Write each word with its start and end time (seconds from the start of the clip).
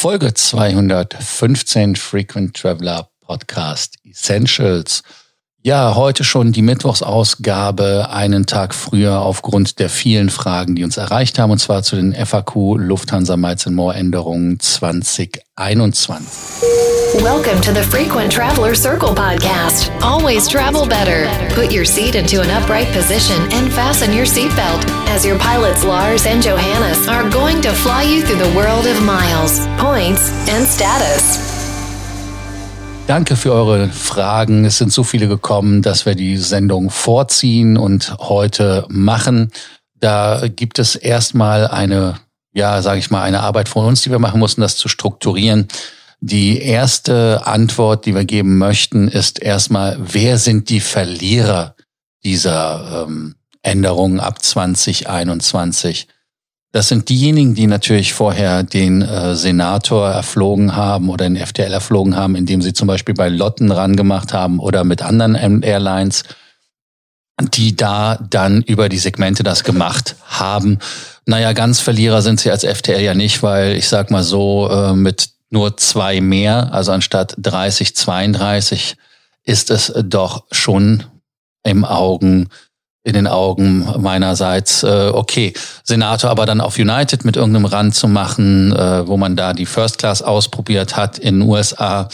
Folge 0.00 0.32
215 0.32 1.94
Frequent 1.94 2.56
Traveler 2.56 3.10
Podcast 3.20 3.98
Essentials. 4.02 5.02
Ja, 5.62 5.94
heute 5.94 6.24
schon 6.24 6.52
die 6.52 6.62
Mittwochsausgabe, 6.62 8.08
einen 8.10 8.46
Tag 8.46 8.74
früher 8.74 9.20
aufgrund 9.20 9.78
der 9.78 9.90
vielen 9.90 10.30
Fragen, 10.30 10.74
die 10.74 10.84
uns 10.84 10.96
erreicht 10.96 11.38
haben, 11.38 11.50
und 11.50 11.58
zwar 11.58 11.82
zu 11.82 11.96
den 11.96 12.14
FAQ 12.14 12.78
Lufthansa 12.78 13.36
Miles 13.36 13.66
More 13.66 13.94
Änderungen 13.94 14.58
2021. 14.58 16.26
Welcome 17.22 17.60
to 17.60 17.74
the 17.74 17.82
Frequent 17.82 18.32
Traveler 18.32 18.74
Circle 18.74 19.14
podcast. 19.14 19.90
Always 20.00 20.48
travel 20.48 20.86
better. 20.86 21.28
Put 21.54 21.74
your 21.74 21.84
seat 21.84 22.14
into 22.14 22.40
an 22.40 22.48
upright 22.48 22.90
position 22.94 23.36
and 23.52 23.70
fasten 23.70 24.14
your 24.14 24.24
seatbelt 24.24 24.82
as 25.10 25.26
your 25.26 25.38
pilots 25.38 25.84
Lars 25.84 26.24
and 26.24 26.42
Johannes 26.42 27.06
are 27.06 27.28
going 27.28 27.60
to 27.60 27.72
fly 27.72 28.04
you 28.04 28.22
through 28.22 28.42
the 28.42 28.56
world 28.56 28.86
of 28.86 29.02
miles, 29.04 29.60
points 29.76 30.30
and 30.48 30.66
status. 30.66 31.49
Danke 33.10 33.34
für 33.34 33.52
eure 33.52 33.88
Fragen. 33.88 34.64
Es 34.64 34.78
sind 34.78 34.92
so 34.92 35.02
viele 35.02 35.26
gekommen, 35.26 35.82
dass 35.82 36.06
wir 36.06 36.14
die 36.14 36.36
Sendung 36.36 36.90
vorziehen 36.90 37.76
und 37.76 38.16
heute 38.20 38.86
machen. 38.88 39.50
Da 39.98 40.46
gibt 40.46 40.78
es 40.78 40.94
erstmal 40.94 41.66
eine, 41.66 42.20
ja, 42.52 42.80
sage 42.82 43.00
ich 43.00 43.10
mal, 43.10 43.24
eine 43.24 43.40
Arbeit 43.40 43.68
von 43.68 43.84
uns, 43.84 44.02
die 44.02 44.12
wir 44.12 44.20
machen 44.20 44.38
mussten, 44.38 44.60
das 44.60 44.76
zu 44.76 44.86
strukturieren. 44.86 45.66
Die 46.20 46.62
erste 46.62 47.48
Antwort, 47.48 48.06
die 48.06 48.14
wir 48.14 48.24
geben 48.24 48.58
möchten, 48.58 49.08
ist 49.08 49.42
erstmal, 49.42 49.98
wer 49.98 50.38
sind 50.38 50.70
die 50.70 50.78
Verlierer 50.78 51.74
dieser 52.22 53.06
ähm, 53.08 53.34
Änderungen 53.62 54.20
ab 54.20 54.40
2021? 54.40 56.06
Das 56.72 56.86
sind 56.86 57.08
diejenigen, 57.08 57.54
die 57.54 57.66
natürlich 57.66 58.12
vorher 58.12 58.62
den 58.62 59.02
äh, 59.02 59.34
Senator 59.34 60.08
erflogen 60.08 60.76
haben 60.76 61.08
oder 61.08 61.28
den 61.28 61.36
FTL 61.36 61.72
erflogen 61.72 62.14
haben, 62.14 62.36
indem 62.36 62.62
sie 62.62 62.72
zum 62.72 62.86
Beispiel 62.86 63.14
bei 63.14 63.28
Lotten 63.28 63.72
ran 63.72 63.96
gemacht 63.96 64.32
haben 64.32 64.60
oder 64.60 64.84
mit 64.84 65.02
anderen 65.02 65.62
Airlines, 65.62 66.22
die 67.40 67.74
da 67.74 68.18
dann 68.30 68.62
über 68.62 68.88
die 68.88 68.98
Segmente 68.98 69.42
das 69.42 69.64
gemacht 69.64 70.14
haben. 70.26 70.78
Naja, 71.26 71.52
ganz 71.54 71.80
Verlierer 71.80 72.22
sind 72.22 72.38
sie 72.38 72.52
als 72.52 72.64
FTL 72.64 73.00
ja 73.00 73.14
nicht, 73.14 73.42
weil 73.42 73.76
ich 73.76 73.88
sag 73.88 74.10
mal 74.12 74.22
so, 74.22 74.70
äh, 74.70 74.94
mit 74.94 75.30
nur 75.50 75.76
zwei 75.76 76.20
mehr, 76.20 76.72
also 76.72 76.92
anstatt 76.92 77.34
30, 77.38 77.96
32, 77.96 78.96
ist 79.44 79.70
es 79.70 79.92
doch 80.04 80.44
schon 80.52 81.02
im 81.64 81.84
Augen 81.84 82.48
in 83.02 83.14
den 83.14 83.26
Augen 83.26 83.86
meinerseits, 83.98 84.82
äh, 84.82 85.10
okay, 85.12 85.54
Senator 85.84 86.30
aber 86.30 86.44
dann 86.44 86.60
auf 86.60 86.78
United 86.78 87.24
mit 87.24 87.36
irgendeinem 87.36 87.64
Rand 87.64 87.94
zu 87.94 88.08
machen, 88.08 88.72
äh, 88.72 89.06
wo 89.06 89.16
man 89.16 89.36
da 89.36 89.54
die 89.54 89.66
First 89.66 89.98
Class 89.98 90.22
ausprobiert 90.22 90.96
hat 90.96 91.18
in 91.18 91.40
den 91.40 91.48
USA, 91.48 92.08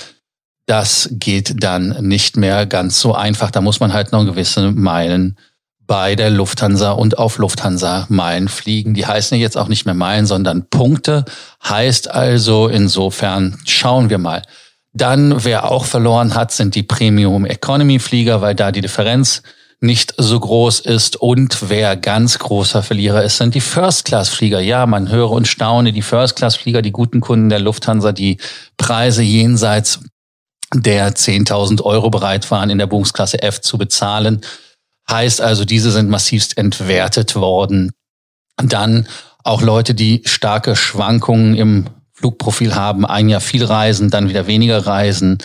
das 0.66 1.08
geht 1.12 1.62
dann 1.62 1.96
nicht 2.00 2.36
mehr 2.36 2.66
ganz 2.66 3.00
so 3.00 3.14
einfach. 3.14 3.50
Da 3.50 3.60
muss 3.60 3.80
man 3.80 3.92
halt 3.92 4.12
noch 4.12 4.24
gewisse 4.24 4.72
Meilen 4.72 5.36
bei 5.86 6.16
der 6.16 6.30
Lufthansa 6.30 6.90
und 6.92 7.18
auf 7.18 7.38
Lufthansa 7.38 8.06
Meilen 8.08 8.48
fliegen. 8.48 8.94
Die 8.94 9.06
heißen 9.06 9.38
jetzt 9.38 9.56
auch 9.56 9.68
nicht 9.68 9.86
mehr 9.86 9.94
Meilen, 9.94 10.26
sondern 10.26 10.68
Punkte. 10.68 11.24
Heißt 11.64 12.10
also 12.10 12.68
insofern, 12.68 13.58
schauen 13.64 14.10
wir 14.10 14.18
mal. 14.18 14.42
Dann, 14.92 15.44
wer 15.44 15.70
auch 15.70 15.84
verloren 15.84 16.34
hat, 16.34 16.52
sind 16.52 16.74
die 16.74 16.82
Premium 16.82 17.44
Economy 17.44 17.98
Flieger, 17.98 18.40
weil 18.40 18.54
da 18.54 18.72
die 18.72 18.80
Differenz 18.80 19.42
nicht 19.80 20.14
so 20.16 20.40
groß 20.40 20.80
ist. 20.80 21.16
Und 21.16 21.68
wer 21.68 21.96
ganz 21.96 22.38
großer 22.38 22.82
Verlierer 22.82 23.22
ist, 23.22 23.36
sind 23.36 23.54
die 23.54 23.60
First-Class-Flieger. 23.60 24.60
Ja, 24.60 24.86
man 24.86 25.10
höre 25.10 25.30
und 25.30 25.48
staune, 25.48 25.92
die 25.92 26.02
First-Class-Flieger, 26.02 26.82
die 26.82 26.92
guten 26.92 27.20
Kunden 27.20 27.48
der 27.48 27.60
Lufthansa, 27.60 28.12
die 28.12 28.38
Preise 28.76 29.22
jenseits 29.22 30.00
der 30.74 31.14
10.000 31.14 31.82
Euro 31.82 32.10
bereit 32.10 32.50
waren, 32.50 32.70
in 32.70 32.78
der 32.78 32.86
Buchungsklasse 32.86 33.42
F 33.42 33.60
zu 33.60 33.78
bezahlen. 33.78 34.40
Heißt 35.08 35.40
also, 35.40 35.64
diese 35.64 35.90
sind 35.92 36.08
massivst 36.08 36.58
entwertet 36.58 37.36
worden. 37.36 37.92
Dann 38.56 39.06
auch 39.44 39.62
Leute, 39.62 39.94
die 39.94 40.22
starke 40.24 40.74
Schwankungen 40.74 41.54
im 41.54 41.86
Flugprofil 42.12 42.74
haben, 42.74 43.06
ein 43.06 43.28
Jahr 43.28 43.40
viel 43.40 43.64
reisen, 43.64 44.10
dann 44.10 44.28
wieder 44.28 44.46
weniger 44.46 44.86
reisen, 44.86 45.38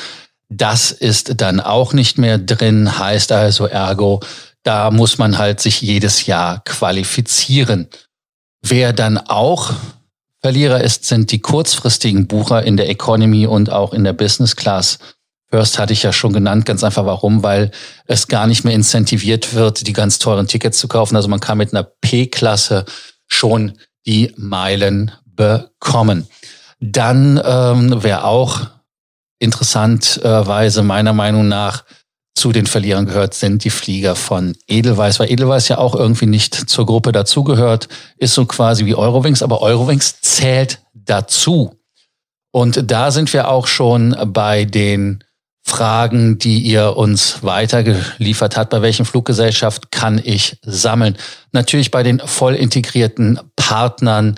das 0.51 0.91
ist 0.91 1.39
dann 1.39 1.62
auch 1.62 1.94
nicht 1.94 2.17
mehr 2.17 2.38
drin, 2.38 3.00
heißt 3.00 3.31
also 3.31 3.67
ergo, 3.67 4.19
da 4.63 4.91
muss 4.91 5.17
man 5.17 5.38
halt 5.38 5.62
sich 5.62 5.81
jedes 5.81 6.25
Jahr 6.25 6.62
qualifizieren. 6.66 7.88
Wer 8.62 8.91
dann 8.94 9.17
auch 9.17 9.73
Verlierer 10.41 10.81
ist, 10.81 11.06
sind 11.06 11.31
die 11.31 11.39
kurzfristigen 11.39 12.28
Bucher 12.28 12.63
in 12.63 12.75
der 12.75 12.89
Economy 12.89 13.45
und 13.45 13.72
auch 13.72 13.94
in 13.94 14.03
der 14.03 14.13
Business 14.13 14.56
Class. 14.56 14.97
First 15.50 15.79
hatte 15.79 15.94
ich 15.94 16.03
ja 16.03 16.12
schon 16.12 16.34
genannt, 16.34 16.66
ganz 16.66 16.83
einfach 16.83 17.06
warum, 17.06 17.44
weil 17.44 17.72
es 18.06 18.28
gar 18.28 18.47
nicht 18.47 18.63
mehr 18.63 18.73
incentiviert 18.73 19.53
wird, 19.53 19.85
die 19.85 19.94
ganz 19.94 20.18
teuren 20.18 20.47
Tickets 20.47 20.79
zu 20.79 20.88
kaufen. 20.88 21.16
Also 21.16 21.28
man 21.28 21.39
kann 21.39 21.59
mit 21.59 21.73
einer 21.73 21.83
P-Klasse 21.83 22.85
schon 23.28 23.78
die 24.06 24.33
Meilen 24.35 25.12
bekommen. 25.25 26.28
Dann 26.79 27.39
ähm, 27.44 27.97
wer 28.01 28.25
auch 28.25 28.62
interessanterweise 29.41 30.84
meiner 30.84 31.13
Meinung 31.13 31.47
nach 31.47 31.84
zu 32.35 32.52
den 32.52 32.66
Verlierern 32.66 33.07
gehört, 33.07 33.34
sind 33.34 33.63
die 33.63 33.69
Flieger 33.69 34.16
von 34.16 34.56
Edelweiss, 34.68 35.19
weil 35.19 35.31
Edelweiss 35.31 35.68
ja 35.68 35.79
auch 35.79 35.96
irgendwie 35.96 36.28
nicht 36.28 36.56
zur 36.56 36.85
Gruppe 36.85 37.12
dazugehört, 37.12 37.90
ist 38.18 38.34
so 38.34 38.46
quasi 38.46 38.85
wie 38.85 38.96
Eurowings, 38.96 39.44
aber 39.44 39.62
Eurowings 39.62 40.22
zählt 40.22 40.80
dazu. 40.94 41.75
Und 42.51 42.90
da 42.91 43.12
sind 43.12 43.34
wir 43.34 43.50
auch 43.50 43.68
schon 43.68 44.16
bei 44.28 44.66
den 44.66 45.24
Fragen, 45.63 46.38
die 46.38 46.59
ihr 46.59 46.97
uns 46.97 47.44
weitergeliefert 47.44 48.57
habt. 48.57 48.72
Bei 48.72 48.81
welchen 48.81 49.06
Fluggesellschaft 49.06 49.91
kann 49.91 50.22
ich 50.24 50.57
sammeln? 50.63 51.18
Natürlich 51.51 51.91
bei 51.91 52.03
den 52.03 52.19
voll 52.19 52.56
integrierten 52.56 53.40
Partnern 53.56 54.35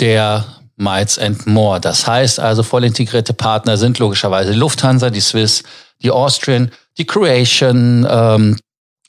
der 0.00 0.44
Miles 0.82 1.18
and 1.18 1.46
More. 1.46 1.80
Das 1.80 2.06
heißt 2.06 2.40
also, 2.40 2.62
voll 2.62 2.84
integrierte 2.84 3.32
Partner 3.32 3.76
sind 3.76 3.98
logischerweise 3.98 4.52
Lufthansa, 4.52 5.10
die 5.10 5.20
Swiss, 5.20 5.62
die 6.02 6.10
Austrian, 6.10 6.70
die 6.98 7.06
Croatian, 7.06 8.06
ähm, 8.08 8.58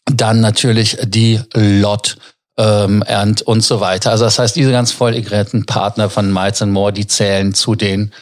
dann 0.06 0.41
natürlich 0.41 0.97
die 1.03 1.39
LOT 1.53 2.17
ähm, 2.57 3.03
und 3.45 3.63
so 3.63 3.79
weiter. 3.79 4.11
Also 4.11 4.25
das 4.25 4.39
heißt, 4.39 4.56
diese 4.56 4.72
ganz 4.72 4.91
voll 4.91 5.16
integrierten 5.16 5.66
Partner 5.66 6.09
von 6.09 6.31
Miles 6.31 6.61
and 6.61 6.72
More, 6.73 6.94
die 6.94 7.07
zählen 7.07 7.53
zu 7.53 7.75
den 7.75 8.13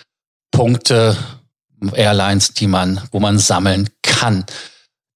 Punkte 0.51 1.18
Airlines, 1.94 2.53
die 2.53 2.68
man, 2.68 3.01
wo 3.12 3.19
man 3.19 3.39
sammeln 3.39 3.89
kann. 4.03 4.45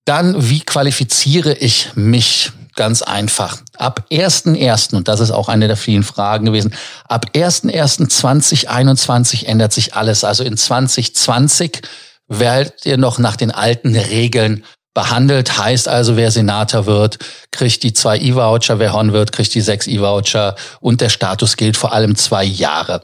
Dann, 0.05 0.49
wie 0.49 0.61
qualifiziere 0.61 1.53
ich 1.53 1.95
mich? 1.95 2.51
Ganz 2.75 3.01
einfach. 3.01 3.57
Ab 3.77 4.05
1.1., 4.11 4.93
und 4.95 5.07
das 5.07 5.21
ist 5.21 5.31
auch 5.31 5.47
eine 5.47 5.67
der 5.67 5.77
vielen 5.77 6.03
Fragen 6.03 6.45
gewesen, 6.45 6.75
ab 7.07 7.27
1.1.2021 7.33 9.45
ändert 9.45 9.73
sich 9.73 9.95
alles. 9.95 10.25
Also 10.25 10.43
in 10.43 10.57
2020 10.57 11.81
werdet 12.27 12.85
ihr 12.85 12.97
noch 12.97 13.17
nach 13.17 13.37
den 13.37 13.51
alten 13.51 13.95
Regeln 13.95 14.65
behandelt. 14.93 15.57
Heißt 15.57 15.87
also, 15.87 16.17
wer 16.17 16.31
Senator 16.31 16.85
wird, 16.85 17.17
kriegt 17.51 17.83
die 17.83 17.93
zwei 17.93 18.17
E-Voucher, 18.17 18.79
wer 18.79 18.91
Horn 18.93 19.13
wird, 19.13 19.31
kriegt 19.31 19.53
die 19.53 19.61
sechs 19.61 19.87
E-Voucher 19.87 20.55
und 20.79 21.01
der 21.01 21.09
Status 21.09 21.57
gilt 21.57 21.77
vor 21.77 21.93
allem 21.93 22.15
zwei 22.15 22.43
Jahre. 22.43 23.01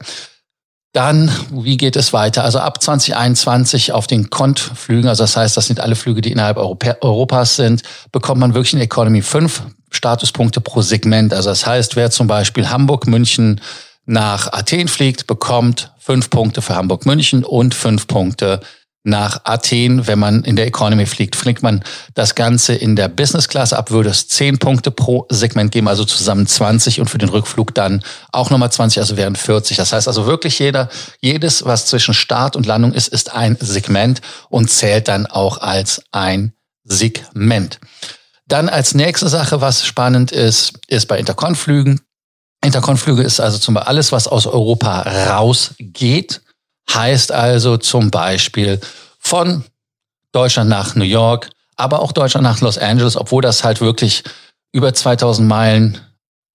Dann, 0.92 1.30
wie 1.50 1.78
geht 1.78 1.96
es 1.96 2.12
weiter? 2.12 2.44
Also 2.44 2.58
ab 2.58 2.82
2021 2.82 3.92
auf 3.92 4.06
den 4.06 4.28
Kontflügen, 4.28 5.08
also 5.08 5.22
das 5.24 5.36
heißt, 5.36 5.56
das 5.56 5.66
sind 5.66 5.80
alle 5.80 5.96
Flüge, 5.96 6.20
die 6.20 6.32
innerhalb 6.32 6.58
Europa, 6.58 6.96
Europas 7.00 7.56
sind, 7.56 7.82
bekommt 8.12 8.40
man 8.40 8.52
wirklich 8.52 8.74
in 8.74 8.80
Economy 8.80 9.22
5 9.22 9.62
Statuspunkte 9.90 10.60
pro 10.60 10.82
Segment. 10.82 11.32
Also 11.32 11.48
das 11.48 11.66
heißt, 11.66 11.96
wer 11.96 12.10
zum 12.10 12.26
Beispiel 12.26 12.68
Hamburg, 12.68 13.06
München 13.06 13.60
nach 14.04 14.52
Athen 14.52 14.88
fliegt, 14.88 15.26
bekommt 15.26 15.92
fünf 15.98 16.28
Punkte 16.28 16.60
für 16.60 16.74
Hamburg, 16.74 17.06
München 17.06 17.44
und 17.44 17.74
fünf 17.74 18.06
Punkte 18.06 18.60
nach 19.04 19.40
Athen. 19.44 20.06
Wenn 20.06 20.18
man 20.18 20.44
in 20.44 20.56
der 20.56 20.66
Economy 20.66 21.06
fliegt, 21.06 21.36
fliegt 21.36 21.62
man 21.62 21.82
das 22.14 22.34
Ganze 22.34 22.74
in 22.74 22.96
der 22.96 23.08
Business 23.08 23.48
Class 23.48 23.72
ab, 23.72 23.90
würde 23.90 24.10
es 24.10 24.28
10 24.28 24.58
Punkte 24.58 24.90
pro 24.90 25.26
Segment 25.28 25.72
geben, 25.72 25.88
also 25.88 26.04
zusammen 26.04 26.46
20 26.46 27.00
und 27.00 27.08
für 27.08 27.18
den 27.18 27.28
Rückflug 27.28 27.74
dann 27.74 28.02
auch 28.30 28.50
nochmal 28.50 28.70
20, 28.70 29.00
also 29.00 29.16
wären 29.16 29.36
40. 29.36 29.76
Das 29.76 29.92
heißt 29.92 30.08
also 30.08 30.26
wirklich 30.26 30.58
jeder, 30.58 30.88
jedes, 31.20 31.64
was 31.64 31.86
zwischen 31.86 32.14
Start 32.14 32.56
und 32.56 32.66
Landung 32.66 32.92
ist, 32.92 33.08
ist 33.08 33.34
ein 33.34 33.56
Segment 33.60 34.20
und 34.48 34.70
zählt 34.70 35.08
dann 35.08 35.26
auch 35.26 35.58
als 35.58 36.02
ein 36.12 36.52
Segment. 36.84 37.80
Dann 38.46 38.68
als 38.68 38.94
nächste 38.94 39.28
Sache, 39.28 39.60
was 39.60 39.86
spannend 39.86 40.30
ist, 40.32 40.74
ist 40.88 41.06
bei 41.06 41.18
Interkonflügen. 41.18 42.00
Interkonflüge 42.64 43.22
ist 43.22 43.40
also 43.40 43.58
zum 43.58 43.74
Beispiel 43.74 43.88
alles, 43.88 44.12
was 44.12 44.28
aus 44.28 44.46
Europa 44.46 45.02
rausgeht 45.02 46.42
Heißt 46.90 47.32
also 47.32 47.76
zum 47.76 48.10
Beispiel 48.10 48.80
von 49.18 49.64
Deutschland 50.32 50.68
nach 50.70 50.94
New 50.94 51.04
York, 51.04 51.50
aber 51.76 52.00
auch 52.00 52.12
Deutschland 52.12 52.44
nach 52.44 52.60
Los 52.60 52.78
Angeles, 52.78 53.16
obwohl 53.16 53.42
das 53.42 53.64
halt 53.64 53.80
wirklich 53.80 54.24
über 54.72 54.92
2000 54.92 55.46
Meilen 55.46 56.00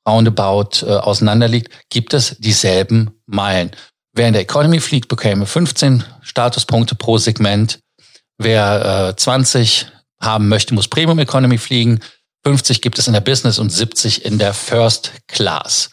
roundabout 0.07 0.85
äh, 0.85 0.91
auseinander 0.91 1.47
liegt, 1.47 1.89
gibt 1.89 2.13
es 2.13 2.37
dieselben 2.39 3.11
Meilen. 3.25 3.71
Wer 4.13 4.27
in 4.27 4.33
der 4.33 4.41
Economy 4.41 4.79
fliegt, 4.79 5.09
bekäme 5.09 5.45
15 5.45 6.03
Statuspunkte 6.21 6.95
pro 6.95 7.17
Segment. 7.17 7.79
Wer 8.37 9.09
äh, 9.09 9.15
20 9.15 9.87
haben 10.19 10.47
möchte, 10.47 10.73
muss 10.73 10.87
Premium 10.87 11.19
Economy 11.19 11.57
fliegen. 11.57 11.99
50 12.43 12.81
gibt 12.81 12.97
es 12.97 13.07
in 13.07 13.13
der 13.13 13.21
Business 13.21 13.59
und 13.59 13.69
70 13.69 14.25
in 14.25 14.39
der 14.39 14.53
First 14.53 15.11
Class. 15.27 15.89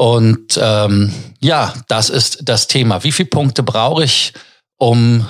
Und 0.00 0.58
ähm, 0.58 1.12
ja, 1.40 1.74
das 1.88 2.08
ist 2.08 2.48
das 2.48 2.68
Thema. 2.68 3.04
Wie 3.04 3.12
viele 3.12 3.28
Punkte 3.28 3.62
brauche 3.62 4.02
ich, 4.02 4.32
um 4.78 5.26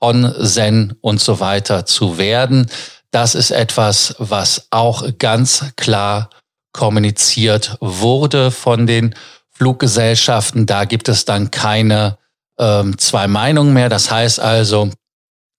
On, 0.00 0.34
Zen 0.44 0.96
und 1.00 1.20
so 1.20 1.38
weiter 1.38 1.86
zu 1.86 2.18
werden? 2.18 2.68
Das 3.12 3.36
ist 3.36 3.52
etwas, 3.52 4.16
was 4.18 4.66
auch 4.70 5.04
ganz 5.18 5.66
klar 5.76 6.30
kommuniziert 6.72 7.76
wurde 7.80 8.50
von 8.50 8.88
den 8.88 9.14
Fluggesellschaften. 9.52 10.66
Da 10.66 10.84
gibt 10.84 11.08
es 11.08 11.24
dann 11.24 11.52
keine 11.52 12.18
ähm, 12.58 12.98
zwei 12.98 13.28
Meinungen 13.28 13.72
mehr. 13.72 13.88
Das 13.88 14.10
heißt 14.10 14.40
also, 14.40 14.90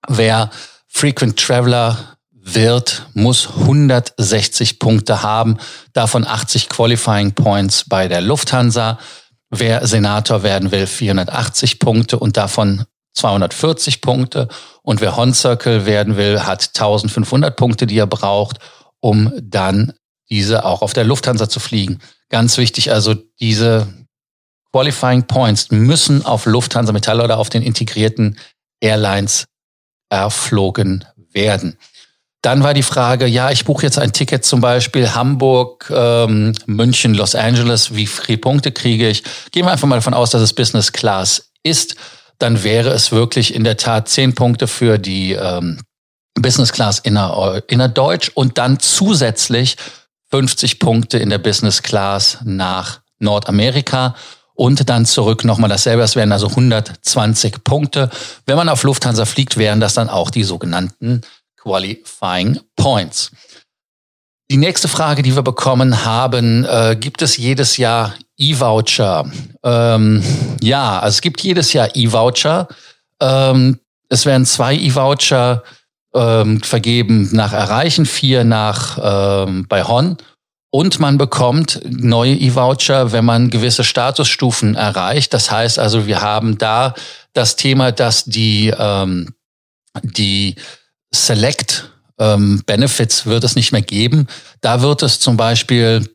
wer 0.05 0.49
Frequent 0.89 1.39
Traveler 1.39 2.17
wird, 2.55 3.07
muss 3.13 3.49
160 3.49 4.79
Punkte 4.79 5.23
haben, 5.23 5.57
davon 5.93 6.25
80 6.25 6.69
Qualifying 6.69 7.33
Points 7.33 7.85
bei 7.87 8.07
der 8.07 8.21
Lufthansa. 8.21 8.99
Wer 9.49 9.87
Senator 9.87 10.43
werden 10.43 10.71
will, 10.71 10.87
480 10.87 11.79
Punkte 11.79 12.19
und 12.19 12.37
davon 12.37 12.85
240 13.13 14.01
Punkte. 14.01 14.47
Und 14.81 15.01
wer 15.01 15.15
Hon 15.17 15.33
Circle 15.33 15.85
werden 15.85 16.17
will, 16.17 16.45
hat 16.45 16.67
1500 16.67 17.55
Punkte, 17.55 17.87
die 17.87 17.97
er 17.97 18.07
braucht, 18.07 18.59
um 18.99 19.33
dann 19.41 19.93
diese 20.29 20.65
auch 20.65 20.81
auf 20.81 20.93
der 20.93 21.03
Lufthansa 21.03 21.49
zu 21.49 21.59
fliegen. 21.59 21.99
Ganz 22.29 22.57
wichtig, 22.57 22.91
also 22.91 23.15
diese 23.39 23.87
Qualifying 24.71 25.23
Points 25.23 25.71
müssen 25.71 26.25
auf 26.25 26.45
Lufthansa 26.45 26.93
Metall 26.93 27.21
oder 27.21 27.39
auf 27.39 27.49
den 27.49 27.63
integrierten 27.63 28.37
Airlines 28.79 29.45
erflogen 30.09 31.05
werden. 31.31 31.77
Dann 32.41 32.63
war 32.63 32.73
die 32.73 32.83
Frage, 32.83 33.25
ja, 33.25 33.51
ich 33.51 33.65
buche 33.65 33.83
jetzt 33.83 33.99
ein 33.99 34.13
Ticket 34.13 34.45
zum 34.45 34.61
Beispiel 34.61 35.13
Hamburg, 35.13 35.91
ähm, 35.93 36.53
München, 36.65 37.13
Los 37.13 37.35
Angeles, 37.35 37.95
wie 37.95 38.07
viele 38.07 38.37
Punkte 38.37 38.71
kriege 38.71 39.09
ich? 39.09 39.23
Gehen 39.51 39.65
wir 39.65 39.71
einfach 39.71 39.87
mal 39.87 39.95
davon 39.95 40.13
aus, 40.13 40.29
dass 40.29 40.41
es 40.41 40.53
Business 40.53 40.93
Class 40.93 41.51
ist. 41.63 41.95
Dann 42.37 42.63
wäre 42.63 42.91
es 42.91 43.11
wirklich 43.11 43.53
in 43.53 43.65
der 43.65 43.75
Tat 43.75 44.07
zehn 44.07 44.35
Punkte 44.35 44.67
für 44.67 44.97
die 44.97 45.33
ähm, 45.33 45.81
Business 46.35 46.71
Class 46.71 46.99
inner, 46.99 47.61
innerdeutsch 47.67 48.31
und 48.33 48.57
dann 48.57 48.79
zusätzlich 48.79 49.75
50 50.31 50.79
Punkte 50.79 51.17
in 51.17 51.29
der 51.29 51.39
Business 51.39 51.81
Class 51.81 52.37
nach 52.45 53.01
Nordamerika 53.19 54.15
und 54.53 54.89
dann 54.89 55.05
zurück 55.05 55.43
nochmal 55.43 55.69
dasselbe. 55.69 56.01
Das 56.01 56.15
wären 56.15 56.31
also 56.31 56.47
120 56.47 57.63
Punkte. 57.63 58.09
Wenn 58.45 58.57
man 58.57 58.69
auf 58.69 58.83
Lufthansa 58.83 59.25
fliegt, 59.25 59.57
wären 59.57 59.79
das 59.79 59.93
dann 59.93 60.09
auch 60.09 60.29
die 60.29 60.43
sogenannten 60.43 61.21
Qualifying 61.69 62.59
Points. 62.75 63.29
Die 64.49 64.57
nächste 64.57 64.87
Frage, 64.87 65.21
die 65.21 65.35
wir 65.35 65.43
bekommen 65.43 66.03
haben, 66.03 66.65
äh, 66.65 66.97
gibt 66.99 67.21
es 67.21 67.37
jedes 67.37 67.77
Jahr 67.77 68.15
E-Voucher? 68.37 69.29
Ähm, 69.63 70.23
ja, 70.61 71.05
es 71.05 71.21
gibt 71.21 71.41
jedes 71.41 71.73
Jahr 71.73 71.95
E-Voucher. 71.95 72.67
Ähm, 73.21 73.79
es 74.09 74.25
werden 74.25 74.47
zwei 74.47 74.73
E-Voucher 74.73 75.61
ähm, 76.15 76.59
vergeben 76.61 77.29
nach 77.33 77.53
Erreichen, 77.53 78.07
vier 78.07 78.43
nach 78.43 78.97
ähm, 79.45 79.67
bei 79.67 79.83
Hon. 79.83 80.17
Und 80.71 80.99
man 80.99 81.19
bekommt 81.19 81.81
neue 81.85 82.33
E-Voucher, 82.33 83.11
wenn 83.11 83.25
man 83.25 83.51
gewisse 83.51 83.83
Statusstufen 83.83 84.73
erreicht. 84.73 85.35
Das 85.35 85.51
heißt 85.51 85.77
also, 85.77 86.07
wir 86.07 86.21
haben 86.21 86.57
da 86.57 86.95
das 87.33 87.55
Thema, 87.55 87.91
dass 87.91 88.25
die, 88.25 88.73
ähm, 88.75 89.35
die 90.01 90.55
Select 91.13 91.91
ähm, 92.19 92.61
Benefits 92.65 93.25
wird 93.25 93.43
es 93.43 93.55
nicht 93.55 93.71
mehr 93.71 93.81
geben. 93.81 94.27
Da 94.61 94.81
wird 94.81 95.03
es 95.03 95.19
zum 95.19 95.37
Beispiel 95.37 96.07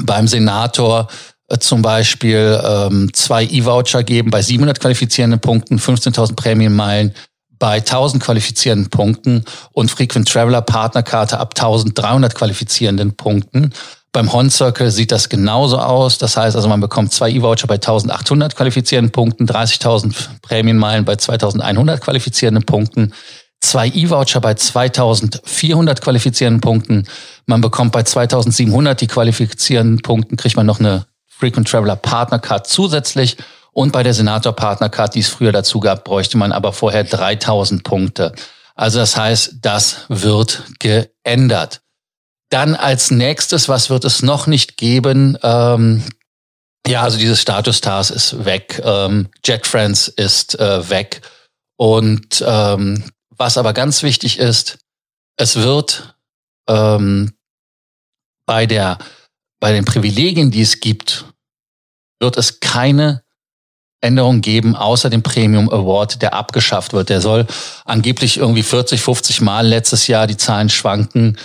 beim 0.00 0.28
Senator 0.28 1.08
äh, 1.48 1.58
zum 1.58 1.82
Beispiel 1.82 2.60
ähm, 2.64 3.10
zwei 3.12 3.44
E-Voucher 3.44 4.02
geben 4.04 4.30
bei 4.30 4.42
700 4.42 4.80
qualifizierenden 4.80 5.40
Punkten, 5.40 5.78
15.000 5.78 6.36
Prämienmeilen 6.36 7.14
bei 7.58 7.76
1000 7.76 8.22
qualifizierenden 8.22 8.90
Punkten 8.90 9.44
und 9.72 9.90
Frequent 9.90 10.28
Traveler 10.28 10.62
Partnerkarte 10.62 11.38
ab 11.38 11.54
1300 11.56 12.34
qualifizierenden 12.34 13.14
Punkten. 13.14 13.72
Beim 14.10 14.32
Horn 14.32 14.50
Circle 14.50 14.90
sieht 14.90 15.12
das 15.12 15.28
genauso 15.28 15.78
aus. 15.78 16.18
Das 16.18 16.36
heißt 16.36 16.56
also, 16.56 16.68
man 16.68 16.80
bekommt 16.80 17.12
zwei 17.12 17.30
E-Voucher 17.30 17.68
bei 17.68 17.76
1800 17.76 18.56
qualifizierenden 18.56 19.12
Punkten, 19.12 19.46
30.000 19.46 20.12
Prämienmeilen 20.42 21.04
bei 21.04 21.14
2100 21.14 22.00
qualifizierenden 22.00 22.64
Punkten 22.64 23.12
zwei 23.62 23.88
E-Voucher 23.88 24.40
bei 24.40 24.54
2400 24.54 26.00
qualifizierenden 26.02 26.60
Punkten. 26.60 27.06
Man 27.46 27.60
bekommt 27.60 27.92
bei 27.92 28.02
2700 28.02 29.00
die 29.00 29.06
qualifizierenden 29.06 30.02
Punkten, 30.02 30.36
kriegt 30.36 30.56
man 30.56 30.66
noch 30.66 30.80
eine 30.80 31.06
Frequent 31.26 31.68
Traveler 31.68 31.96
Partner 31.96 32.38
Card 32.38 32.66
zusätzlich. 32.66 33.36
Und 33.72 33.92
bei 33.92 34.02
der 34.02 34.12
Senator 34.12 34.52
Partner 34.52 34.90
Card, 34.90 35.14
die 35.14 35.20
es 35.20 35.28
früher 35.28 35.52
dazu 35.52 35.80
gab, 35.80 36.04
bräuchte 36.04 36.36
man 36.36 36.52
aber 36.52 36.72
vorher 36.72 37.04
3000 37.04 37.84
Punkte. 37.84 38.34
Also 38.74 38.98
das 38.98 39.16
heißt, 39.16 39.56
das 39.62 40.04
wird 40.08 40.64
geändert. 40.78 41.80
Dann 42.50 42.74
als 42.74 43.10
nächstes, 43.10 43.68
was 43.68 43.88
wird 43.88 44.04
es 44.04 44.22
noch 44.22 44.46
nicht 44.46 44.76
geben? 44.76 45.38
Ähm, 45.42 46.02
ja, 46.86 47.02
also 47.02 47.16
dieses 47.16 47.40
Status 47.40 47.78
Stars 47.78 48.10
ist 48.10 48.44
weg, 48.44 48.82
ähm, 48.84 49.28
Jet 49.44 49.66
Friends 49.66 50.08
ist 50.08 50.58
äh, 50.58 50.90
weg 50.90 51.22
und 51.76 52.44
ähm, 52.46 53.04
was 53.42 53.58
aber 53.58 53.72
ganz 53.72 54.04
wichtig 54.04 54.38
ist, 54.38 54.78
es 55.36 55.56
wird 55.56 56.14
ähm, 56.68 57.32
bei 58.46 58.66
der 58.66 58.98
bei 59.58 59.72
den 59.72 59.84
Privilegien, 59.84 60.52
die 60.52 60.62
es 60.62 60.78
gibt, 60.78 61.24
wird 62.20 62.36
es 62.36 62.60
keine 62.60 63.24
Änderung 64.00 64.42
geben, 64.42 64.76
außer 64.76 65.10
dem 65.10 65.24
Premium 65.24 65.68
Award, 65.70 66.22
der 66.22 66.34
abgeschafft 66.34 66.92
wird. 66.92 67.08
Der 67.08 67.20
soll 67.20 67.48
angeblich 67.84 68.36
irgendwie 68.36 68.62
40, 68.62 69.00
50 69.00 69.40
Mal 69.40 69.66
letztes 69.66 70.06
Jahr, 70.06 70.28
die 70.28 70.36
Zahlen 70.36 70.68
schwanken, 70.68 71.36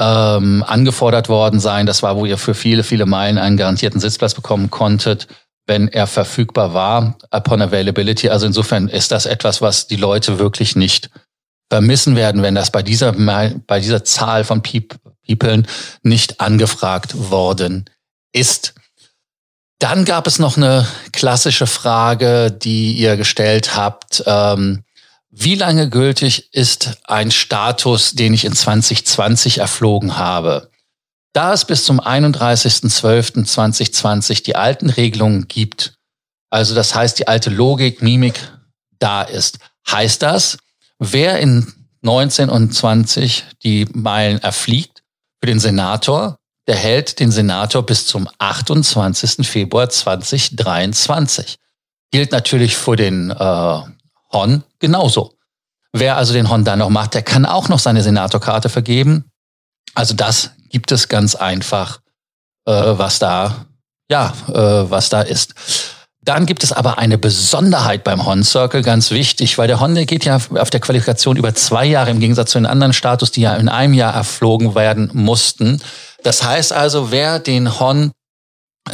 ähm, 0.00 0.64
angefordert 0.66 1.28
worden 1.28 1.60
sein. 1.60 1.84
Das 1.84 2.02
war, 2.02 2.16
wo 2.16 2.24
ihr 2.24 2.38
für 2.38 2.54
viele, 2.54 2.84
viele 2.84 3.04
Meilen 3.04 3.36
einen 3.36 3.58
garantierten 3.58 4.00
Sitzplatz 4.00 4.32
bekommen 4.32 4.70
konntet, 4.70 5.28
wenn 5.66 5.88
er 5.88 6.06
verfügbar 6.06 6.72
war, 6.72 7.18
upon 7.30 7.60
availability. 7.60 8.30
Also 8.30 8.46
insofern 8.46 8.88
ist 8.88 9.12
das 9.12 9.26
etwas, 9.26 9.60
was 9.60 9.86
die 9.86 9.96
Leute 9.96 10.38
wirklich 10.38 10.74
nicht 10.74 11.10
vermissen 11.70 12.16
werden, 12.16 12.42
wenn 12.42 12.54
das 12.54 12.70
bei 12.70 12.82
dieser, 12.82 13.12
bei 13.12 13.80
dieser 13.80 14.04
Zahl 14.04 14.44
von 14.44 14.62
People 14.62 15.62
nicht 16.02 16.40
angefragt 16.40 17.30
worden 17.30 17.88
ist. 18.32 18.74
Dann 19.78 20.04
gab 20.04 20.26
es 20.26 20.38
noch 20.38 20.56
eine 20.56 20.86
klassische 21.12 21.66
Frage, 21.66 22.50
die 22.50 22.92
ihr 22.92 23.16
gestellt 23.16 23.76
habt. 23.76 24.22
Ähm, 24.26 24.84
wie 25.30 25.54
lange 25.56 25.90
gültig 25.90 26.54
ist 26.54 26.98
ein 27.04 27.30
Status, 27.32 28.12
den 28.12 28.32
ich 28.34 28.44
in 28.44 28.54
2020 28.54 29.58
erflogen 29.58 30.16
habe? 30.16 30.70
Da 31.32 31.52
es 31.52 31.64
bis 31.64 31.84
zum 31.84 32.00
31.12.2020 32.00 34.44
die 34.44 34.54
alten 34.54 34.90
Regelungen 34.90 35.48
gibt, 35.48 35.94
also 36.50 36.76
das 36.76 36.94
heißt 36.94 37.18
die 37.18 37.26
alte 37.26 37.50
Logik, 37.50 38.00
Mimik 38.00 38.52
da 39.00 39.22
ist, 39.22 39.58
heißt 39.90 40.22
das, 40.22 40.58
wer 40.98 41.38
in 41.40 41.72
19 42.02 42.50
und 42.50 42.74
20 42.74 43.44
die 43.62 43.86
Meilen 43.92 44.38
erfliegt 44.38 45.02
für 45.40 45.46
den 45.46 45.58
Senator, 45.58 46.38
der 46.66 46.76
hält 46.76 47.20
den 47.20 47.30
Senator 47.30 47.84
bis 47.84 48.06
zum 48.06 48.28
28. 48.38 49.46
Februar 49.46 49.88
2023. 49.88 51.56
Gilt 52.10 52.32
natürlich 52.32 52.76
für 52.76 52.96
den 52.96 53.30
äh, 53.30 53.80
Hon 54.32 54.64
genauso. 54.78 55.34
Wer 55.92 56.16
also 56.16 56.32
den 56.32 56.50
Hon 56.50 56.64
dann 56.64 56.80
noch 56.80 56.90
macht, 56.90 57.14
der 57.14 57.22
kann 57.22 57.46
auch 57.46 57.68
noch 57.68 57.78
seine 57.78 58.02
Senatorkarte 58.02 58.68
vergeben. 58.68 59.30
Also 59.94 60.14
das 60.14 60.50
gibt 60.70 60.90
es 60.92 61.08
ganz 61.08 61.34
einfach, 61.34 62.00
äh, 62.66 62.72
was 62.72 63.18
da, 63.18 63.66
ja, 64.10 64.34
äh, 64.48 64.90
was 64.90 65.08
da 65.08 65.22
ist. 65.22 65.54
Dann 66.24 66.46
gibt 66.46 66.64
es 66.64 66.72
aber 66.72 66.96
eine 66.96 67.18
Besonderheit 67.18 68.02
beim 68.02 68.24
Hon 68.24 68.44
Circle, 68.44 68.80
ganz 68.80 69.10
wichtig, 69.10 69.58
weil 69.58 69.68
der 69.68 69.78
Hon 69.78 69.94
der 69.94 70.06
geht 70.06 70.24
ja 70.24 70.36
auf 70.36 70.70
der 70.70 70.80
Qualifikation 70.80 71.36
über 71.36 71.54
zwei 71.54 71.84
Jahre 71.84 72.10
im 72.10 72.18
Gegensatz 72.18 72.52
zu 72.52 72.58
den 72.58 72.64
anderen 72.64 72.94
Status, 72.94 73.30
die 73.30 73.42
ja 73.42 73.54
in 73.56 73.68
einem 73.68 73.92
Jahr 73.92 74.14
erflogen 74.14 74.74
werden 74.74 75.10
mussten. 75.12 75.82
Das 76.22 76.42
heißt 76.42 76.72
also, 76.72 77.10
wer 77.10 77.40
den 77.40 77.78
Hon 77.78 78.12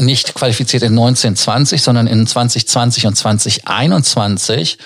nicht 0.00 0.34
qualifiziert 0.34 0.82
in 0.82 0.90
1920, 0.92 1.82
sondern 1.82 2.08
in 2.08 2.26
2020 2.26 3.06
und 3.06 3.14
2021, 3.14 4.78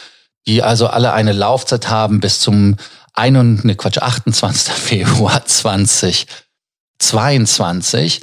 die 0.46 0.62
also 0.62 0.88
alle 0.88 1.14
eine 1.14 1.32
Laufzeit 1.32 1.88
haben 1.88 2.20
bis 2.20 2.40
zum 2.40 2.76
1, 3.14 3.64
ne 3.64 3.74
Quatsch, 3.74 3.96
28. 3.98 4.70
Februar 4.74 5.46
2022, 6.98 8.20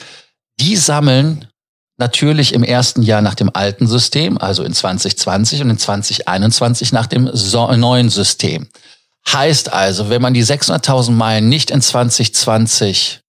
die 0.59 0.75
sammeln 0.75 1.47
natürlich 2.01 2.53
im 2.53 2.63
ersten 2.63 3.01
Jahr 3.01 3.21
nach 3.21 3.35
dem 3.35 3.49
alten 3.53 3.87
System, 3.87 4.37
also 4.37 4.63
in 4.63 4.73
2020 4.73 5.61
und 5.61 5.69
in 5.69 5.77
2021 5.77 6.91
nach 6.91 7.07
dem 7.07 7.23
neuen 7.23 8.09
System. 8.09 8.67
Heißt 9.31 9.71
also, 9.71 10.09
wenn 10.09 10.21
man 10.21 10.33
die 10.33 10.43
600.000 10.43 11.11
Meilen 11.11 11.47
nicht 11.47 11.71
in 11.71 11.81
2020 11.81 13.21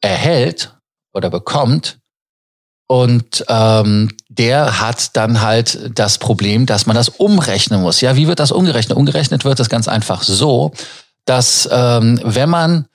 erhält 0.00 0.74
oder 1.12 1.30
bekommt, 1.30 1.98
und 2.92 3.46
ähm, 3.48 4.10
der 4.28 4.80
hat 4.80 5.16
dann 5.16 5.40
halt 5.40 5.98
das 5.98 6.18
Problem, 6.18 6.66
dass 6.66 6.84
man 6.84 6.94
das 6.94 7.08
umrechnen 7.08 7.80
muss. 7.80 8.02
Ja, 8.02 8.16
wie 8.16 8.28
wird 8.28 8.38
das 8.38 8.52
umgerechnet? 8.52 8.98
Umgerechnet 8.98 9.46
wird 9.46 9.58
das 9.58 9.70
ganz 9.70 9.88
einfach 9.88 10.22
so, 10.22 10.72
dass 11.24 11.66
ähm, 11.72 12.20
wenn 12.22 12.50
man 12.50 12.86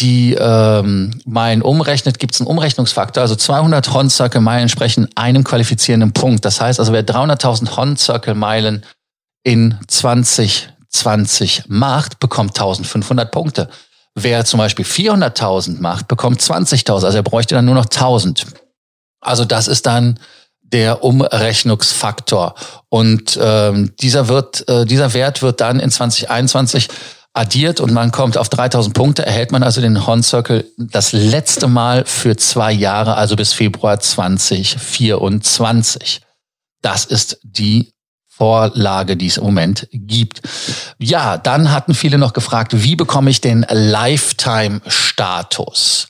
die 0.00 0.34
ähm, 0.34 1.20
Meilen 1.26 1.62
umrechnet, 1.62 2.18
gibt 2.18 2.34
es 2.34 2.40
einen 2.40 2.48
Umrechnungsfaktor. 2.48 3.22
Also 3.22 3.36
200 3.36 3.92
Horn-Circle-Meilen 3.92 4.62
entsprechen 4.62 5.08
einem 5.14 5.44
qualifizierenden 5.44 6.12
Punkt. 6.12 6.44
Das 6.44 6.60
heißt 6.60 6.80
also, 6.80 6.92
wer 6.92 7.04
300.000 7.04 7.76
Horn-Circle-Meilen 7.76 8.84
in 9.42 9.78
2020 9.86 11.64
macht, 11.68 12.18
bekommt 12.18 12.58
1500 12.58 13.30
Punkte. 13.30 13.68
Wer 14.14 14.44
zum 14.44 14.58
Beispiel 14.58 14.84
400.000 14.84 15.80
macht, 15.80 16.08
bekommt 16.08 16.40
20.000. 16.40 17.04
Also 17.04 17.16
er 17.18 17.22
bräuchte 17.22 17.54
dann 17.54 17.64
nur 17.64 17.74
noch 17.74 17.86
1000. 17.86 18.46
Also 19.20 19.44
das 19.44 19.68
ist 19.68 19.86
dann 19.86 20.18
der 20.62 21.04
Umrechnungsfaktor. 21.04 22.54
Und 22.88 23.38
ähm, 23.40 23.92
dieser, 24.00 24.28
wird, 24.28 24.68
äh, 24.68 24.86
dieser 24.86 25.14
Wert 25.14 25.42
wird 25.42 25.60
dann 25.60 25.80
in 25.80 25.90
2021 25.90 26.88
addiert 27.32 27.80
und 27.80 27.92
man 27.92 28.10
kommt 28.10 28.36
auf 28.36 28.48
3000 28.48 28.92
Punkte, 28.94 29.24
erhält 29.24 29.52
man 29.52 29.62
also 29.62 29.80
den 29.80 30.04
Horn 30.06 30.22
Circle 30.22 30.66
das 30.76 31.12
letzte 31.12 31.68
Mal 31.68 32.04
für 32.04 32.36
zwei 32.36 32.72
Jahre, 32.72 33.14
also 33.14 33.36
bis 33.36 33.52
Februar 33.52 34.00
2024. 34.00 36.22
Das 36.82 37.04
ist 37.04 37.38
die 37.42 37.92
Vorlage, 38.26 39.16
die 39.16 39.26
es 39.26 39.36
im 39.36 39.44
Moment 39.44 39.86
gibt. 39.92 40.40
Ja, 40.98 41.36
dann 41.36 41.70
hatten 41.72 41.94
viele 41.94 42.18
noch 42.18 42.32
gefragt, 42.32 42.82
wie 42.82 42.96
bekomme 42.96 43.30
ich 43.30 43.42
den 43.42 43.64
Lifetime-Status? 43.68 46.08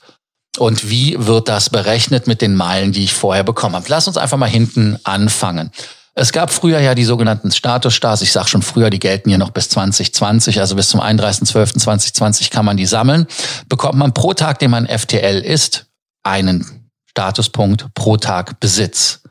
Und 0.57 0.89
wie 0.89 1.15
wird 1.17 1.47
das 1.49 1.69
berechnet 1.69 2.27
mit 2.27 2.41
den 2.41 2.55
Meilen, 2.55 2.93
die 2.93 3.03
ich 3.03 3.13
vorher 3.13 3.43
bekommen 3.43 3.75
habe? 3.75 3.85
Lass 3.89 4.07
uns 4.07 4.17
einfach 4.17 4.37
mal 4.37 4.49
hinten 4.49 4.97
anfangen. 5.03 5.71
Es 6.13 6.33
gab 6.33 6.51
früher 6.51 6.79
ja 6.79 6.93
die 6.93 7.05
sogenannten 7.05 7.51
Statusstars. 7.51 8.21
Ich 8.21 8.33
sage 8.33 8.49
schon 8.49 8.61
früher, 8.61 8.89
die 8.89 8.99
gelten 8.99 9.29
ja 9.29 9.37
noch 9.37 9.51
bis 9.51 9.69
2020, 9.69 10.59
also 10.59 10.75
bis 10.75 10.89
zum 10.89 10.99
31.12.2020 10.99 12.51
kann 12.51 12.65
man 12.65 12.75
die 12.75 12.85
sammeln. 12.85 13.27
Bekommt 13.69 13.97
man 13.97 14.13
pro 14.13 14.33
Tag, 14.33 14.59
den 14.59 14.71
man 14.71 14.87
FTL 14.87 15.39
ist, 15.39 15.87
einen 16.23 16.89
Statuspunkt 17.09 17.93
pro 17.93 18.17
Tag 18.17 18.59
Besitz. 18.59 19.23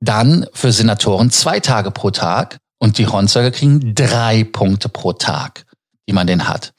Dann 0.00 0.46
für 0.52 0.72
Senatoren 0.72 1.30
zwei 1.30 1.60
Tage 1.60 1.90
pro 1.90 2.10
Tag 2.10 2.58
und 2.78 2.98
die 2.98 3.06
Hornzeuger 3.06 3.50
kriegen 3.50 3.94
drei 3.94 4.44
Punkte 4.44 4.90
pro 4.90 5.14
Tag, 5.14 5.64
die 6.06 6.12
man 6.12 6.26
den 6.26 6.46
hat. 6.46 6.73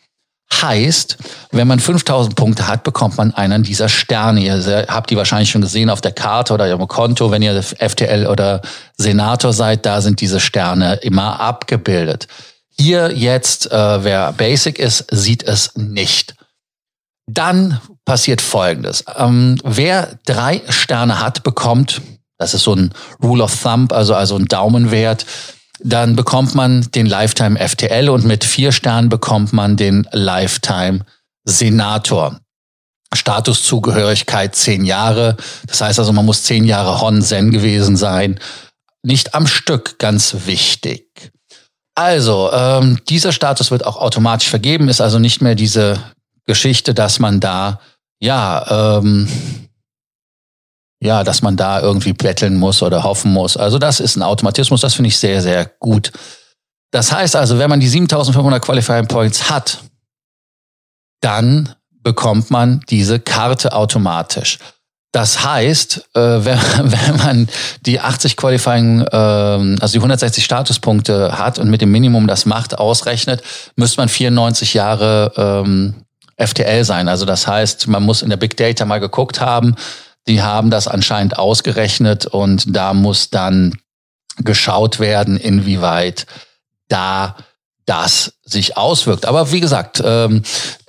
Heißt, 0.53 1.17
wenn 1.51 1.67
man 1.67 1.79
5000 1.79 2.35
Punkte 2.35 2.67
hat, 2.67 2.83
bekommt 2.83 3.17
man 3.17 3.33
einen 3.33 3.63
dieser 3.63 3.89
Sterne. 3.89 4.41
Ihr 4.41 4.85
habt 4.87 5.09
die 5.09 5.17
wahrscheinlich 5.17 5.49
schon 5.49 5.61
gesehen 5.61 5.89
auf 5.89 6.01
der 6.01 6.11
Karte 6.11 6.53
oder 6.53 6.67
ihrem 6.67 6.87
Konto, 6.87 7.31
wenn 7.31 7.41
ihr 7.41 7.61
FTL 7.61 8.27
oder 8.27 8.61
Senator 8.95 9.53
seid, 9.53 9.85
da 9.85 10.01
sind 10.01 10.21
diese 10.21 10.39
Sterne 10.39 10.95
immer 10.95 11.39
abgebildet. 11.39 12.27
Hier 12.77 13.11
jetzt, 13.11 13.71
äh, 13.71 14.03
wer 14.03 14.33
Basic 14.33 14.79
ist, 14.79 15.05
sieht 15.11 15.43
es 15.43 15.75
nicht. 15.75 16.35
Dann 17.27 17.79
passiert 18.05 18.41
Folgendes. 18.41 19.03
Ähm, 19.17 19.57
wer 19.63 20.19
drei 20.25 20.61
Sterne 20.69 21.21
hat, 21.21 21.43
bekommt, 21.43 22.01
das 22.37 22.53
ist 22.53 22.63
so 22.63 22.75
ein 22.75 22.93
Rule 23.21 23.43
of 23.43 23.61
Thumb, 23.61 23.91
also, 23.91 24.13
also 24.13 24.35
ein 24.35 24.45
Daumenwert, 24.45 25.25
dann 25.85 26.15
bekommt 26.15 26.55
man 26.55 26.81
den 26.95 27.05
Lifetime 27.05 27.59
FTL 27.59 28.09
und 28.09 28.25
mit 28.25 28.43
vier 28.43 28.71
Sternen 28.71 29.07
bekommt 29.07 29.53
man 29.53 29.77
den 29.77 30.07
Lifetime 30.11 31.05
Senator. 31.43 32.39
Statuszugehörigkeit 33.13 34.55
zehn 34.55 34.83
Jahre. 34.83 35.37
Das 35.67 35.81
heißt 35.81 35.99
also, 35.99 36.11
man 36.11 36.25
muss 36.25 36.43
zehn 36.43 36.65
Jahre 36.65 37.01
Hon 37.01 37.21
Sen 37.21 37.51
gewesen 37.51 37.97
sein. 37.97 38.39
Nicht 39.03 39.35
am 39.35 39.45
Stück, 39.45 39.99
ganz 39.99 40.35
wichtig. 40.47 41.31
Also, 41.93 42.51
ähm, 42.51 42.99
dieser 43.07 43.31
Status 43.31 43.69
wird 43.69 43.85
auch 43.85 43.97
automatisch 43.97 44.49
vergeben, 44.49 44.89
ist 44.89 45.01
also 45.01 45.19
nicht 45.19 45.41
mehr 45.41 45.55
diese 45.55 45.99
Geschichte, 46.45 46.95
dass 46.95 47.19
man 47.19 47.39
da, 47.39 47.79
ja, 48.19 48.97
ähm, 48.97 49.29
ja, 51.01 51.23
dass 51.23 51.41
man 51.41 51.57
da 51.57 51.81
irgendwie 51.81 52.13
betteln 52.13 52.55
muss 52.55 52.81
oder 52.81 53.03
hoffen 53.03 53.31
muss. 53.31 53.57
Also 53.57 53.79
das 53.79 53.99
ist 53.99 54.15
ein 54.15 54.23
Automatismus, 54.23 54.81
das 54.81 54.93
finde 54.93 55.09
ich 55.09 55.17
sehr, 55.17 55.41
sehr 55.41 55.65
gut. 55.79 56.11
Das 56.91 57.11
heißt 57.11 57.35
also, 57.35 57.59
wenn 57.59 57.69
man 57.69 57.79
die 57.79 57.87
7500 57.87 58.63
Qualifying 58.63 59.07
Points 59.07 59.49
hat, 59.49 59.79
dann 61.21 61.75
bekommt 62.03 62.51
man 62.51 62.81
diese 62.89 63.19
Karte 63.19 63.73
automatisch. 63.73 64.59
Das 65.11 65.45
heißt, 65.45 66.09
äh, 66.13 66.19
wenn, 66.19 66.59
man 67.17 67.47
die 67.85 67.99
80 67.99 68.35
Qualifying, 68.35 69.01
äh, 69.01 69.15
also 69.15 69.93
die 69.93 69.99
160 69.99 70.43
Statuspunkte 70.43 71.37
hat 71.37 71.57
und 71.57 71.69
mit 71.69 71.81
dem 71.81 71.91
Minimum 71.91 72.27
das 72.27 72.45
macht, 72.45 72.77
ausrechnet, 72.77 73.41
müsste 73.75 74.01
man 74.01 74.09
94 74.09 74.73
Jahre 74.73 75.31
ähm, 75.37 75.95
FTL 76.37 76.83
sein. 76.83 77.07
Also 77.07 77.25
das 77.25 77.47
heißt, 77.47 77.87
man 77.87 78.03
muss 78.03 78.21
in 78.21 78.29
der 78.29 78.37
Big 78.37 78.57
Data 78.57 78.85
mal 78.85 78.99
geguckt 78.99 79.39
haben, 79.39 79.75
die 80.27 80.41
haben 80.41 80.69
das 80.71 80.87
anscheinend 80.87 81.37
ausgerechnet 81.37 82.25
und 82.25 82.75
da 82.75 82.93
muss 82.93 83.29
dann 83.29 83.79
geschaut 84.37 84.99
werden, 84.99 85.37
inwieweit 85.37 86.25
da 86.87 87.35
das 87.85 88.33
sich 88.43 88.77
auswirkt. 88.77 89.25
Aber 89.25 89.51
wie 89.51 89.61
gesagt, 89.61 90.01
ähm, 90.03 90.43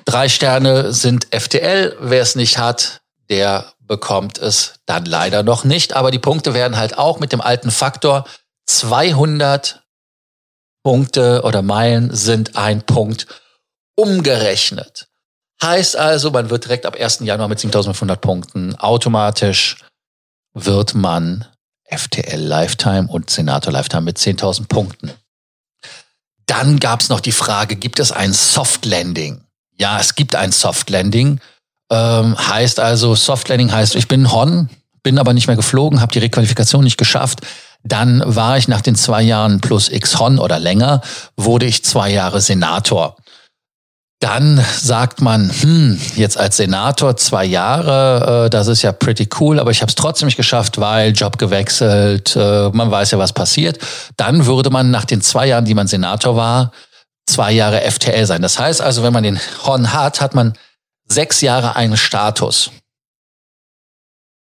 drei 0.05 0.29
Sterne 0.29 0.93
sind 0.93 1.27
FTL. 1.31 1.97
Wer 2.01 2.23
es 2.23 2.35
nicht 2.35 2.59
hat, 2.59 3.03
der 3.29 3.73
bekommt 3.81 4.39
es 4.39 4.75
dann 4.87 5.05
leider 5.05 5.43
noch 5.43 5.65
nicht. 5.65 5.95
Aber 5.95 6.11
die 6.11 6.19
Punkte 6.19 6.55
werden 6.55 6.77
halt 6.77 6.99
auch 6.99 7.21
mit 7.21 7.33
dem 7.33 7.41
alten 7.41 7.71
Faktor 7.71 8.25
200 8.67 9.83
Punkte 10.83 11.43
oder 11.45 11.63
Meilen 11.63 12.15
sind 12.15 12.57
ein 12.57 12.83
Punkt 12.83 13.27
umgerechnet. 13.97 15.09
Heißt 15.63 15.97
also, 15.97 16.31
man 16.31 16.51
wird 16.51 16.65
direkt 16.65 16.87
ab 16.87 16.97
1. 16.99 17.21
Januar 17.21 17.49
mit 17.49 17.59
7500 17.59 18.21
Punkten 18.21 18.75
automatisch 18.77 19.79
wird 20.53 20.95
man 20.95 21.47
FTL 21.89 22.41
Lifetime 22.41 23.09
und 23.09 23.31
Senator 23.31 23.73
Lifetime 23.73 24.03
mit 24.03 24.19
10.000 24.19 24.67
Punkten. 24.69 25.13
Dann 26.47 26.79
gab 26.79 27.01
es 27.01 27.09
noch 27.09 27.21
die 27.21 27.33
Frage, 27.33 27.77
gibt 27.77 28.01
es 28.01 28.13
ein 28.13 28.33
Soft 28.33 28.85
Landing? 28.85 29.41
Ja, 29.79 29.99
es 29.99 30.15
gibt 30.15 30.35
ein 30.35 30.53
Soft 30.53 30.91
Landing. 30.91 31.41
Ähm, 31.91 32.37
heißt 32.37 32.81
also, 32.81 33.15
Soft 33.15 33.49
Landing 33.49 33.73
heißt, 33.73 33.95
ich 33.95 34.09
bin 34.09 34.33
Hon, 34.33 34.69
bin 35.03 35.19
aber 35.19 35.33
nicht 35.33 35.47
mehr 35.47 35.57
geflogen, 35.57 36.01
habe 36.01 36.13
die 36.13 36.19
Requalifikation 36.19 36.85
nicht 36.85 36.97
geschafft. 36.97 37.41
Dann 37.83 38.23
war 38.25 38.59
ich 38.59 38.69
nach 38.69 38.81
den 38.81 38.97
zwei 38.97 39.23
Jahren 39.23 39.61
plus 39.61 39.89
X 39.89 40.19
Hon 40.19 40.39
oder 40.39 40.59
länger, 40.59 41.03
wurde 41.37 41.67
ich 41.67 41.85
zwei 41.85 42.11
Jahre 42.11 42.41
Senator. 42.41 43.17
Dann 44.21 44.65
sagt 44.79 45.21
man, 45.21 45.51
hm, 45.51 46.01
jetzt 46.15 46.39
als 46.39 46.57
Senator 46.57 47.19
zwei 47.19 47.45
Jahre, 47.45 48.47
äh, 48.47 48.51
das 48.51 48.67
ist 48.67 48.81
ja 48.81 48.93
pretty 48.93 49.29
cool, 49.39 49.61
aber 49.61 49.71
ich 49.71 49.83
habe 49.83 49.91
es 49.91 49.95
trotzdem 49.95 50.27
nicht 50.27 50.39
geschafft, 50.39 50.79
weil 50.79 51.13
Job 51.13 51.37
gewechselt, 51.37 52.35
äh, 52.35 52.71
man 52.71 52.91
weiß 52.91 53.11
ja, 53.11 53.19
was 53.19 53.35
passiert. 53.35 53.79
Dann 54.17 54.47
würde 54.47 54.71
man 54.71 54.91
nach 54.91 55.05
den 55.05 55.21
zwei 55.21 55.49
Jahren, 55.49 55.67
die 55.67 55.75
man 55.75 55.87
Senator 55.87 56.35
war, 56.35 56.73
zwei 57.27 57.53
Jahre 57.53 57.83
FTL 57.83 58.25
sein. 58.25 58.41
Das 58.41 58.59
heißt 58.59 58.81
also, 58.81 59.03
wenn 59.03 59.13
man 59.13 59.23
den 59.23 59.39
Hon 59.67 59.93
hat, 59.93 60.23
hat 60.23 60.35
man 60.35 60.55
sechs 61.07 61.43
Jahre 61.43 61.77
einen 61.77 61.99
Status. 61.99 62.71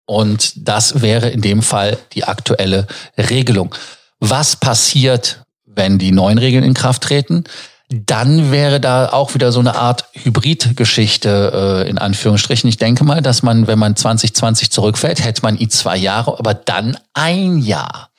Und 0.06 0.68
das 0.68 1.02
wäre 1.02 1.30
in 1.30 1.40
dem 1.40 1.62
Fall 1.62 1.98
die 2.12 2.24
aktuelle 2.24 2.86
Regelung. 3.16 3.74
Was 4.20 4.56
passiert, 4.56 5.42
wenn 5.64 5.98
die 5.98 6.12
neuen 6.12 6.38
Regeln 6.38 6.62
in 6.62 6.74
Kraft 6.74 7.02
treten? 7.02 7.44
Dann 7.90 8.50
wäre 8.50 8.80
da 8.80 9.10
auch 9.10 9.34
wieder 9.34 9.52
so 9.52 9.60
eine 9.60 9.76
Art 9.76 10.06
Hybridgeschichte 10.12 11.84
äh, 11.84 11.88
in 11.88 11.98
Anführungsstrichen. 11.98 12.68
Ich 12.68 12.78
denke 12.78 13.04
mal, 13.04 13.20
dass 13.20 13.42
man, 13.42 13.66
wenn 13.66 13.78
man 13.78 13.94
2020 13.94 14.70
zurückfällt, 14.70 15.22
hätte 15.22 15.42
man 15.42 15.60
i 15.60 15.68
zwei 15.68 15.96
Jahre, 15.96 16.38
aber 16.38 16.54
dann 16.54 16.96
ein 17.12 17.58
Jahr. 17.58 18.10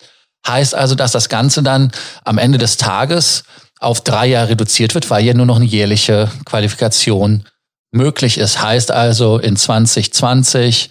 Heißt 0.48 0.76
also, 0.76 0.94
dass 0.94 1.12
das 1.12 1.30
Ganze 1.30 1.64
dann 1.64 1.92
am 2.24 2.38
Ende 2.38 2.60
des 2.60 2.78
Tages 2.78 3.44
auf 3.80 4.02
drei 4.02 4.28
Jahre 4.28 4.50
reduziert 4.50 4.94
wird, 4.94 5.10
weil 5.10 5.26
ja 5.26 5.34
nur 5.34 5.48
noch 5.48 5.58
eine 5.58 5.66
jährliche 5.66 6.30
Qualifikation 6.46 7.46
möglich 7.92 8.38
ist. 8.38 8.62
Heißt 8.62 8.92
also, 8.92 9.40
in 9.40 9.56
2020 9.56 10.90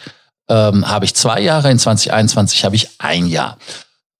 ähm, 0.48 0.88
habe 0.88 1.04
ich 1.04 1.14
zwei 1.14 1.40
Jahre, 1.40 1.70
in 1.70 1.78
2021 1.78 2.64
habe 2.64 2.76
ich 2.76 2.88
ein 2.98 3.26
Jahr. 3.26 3.56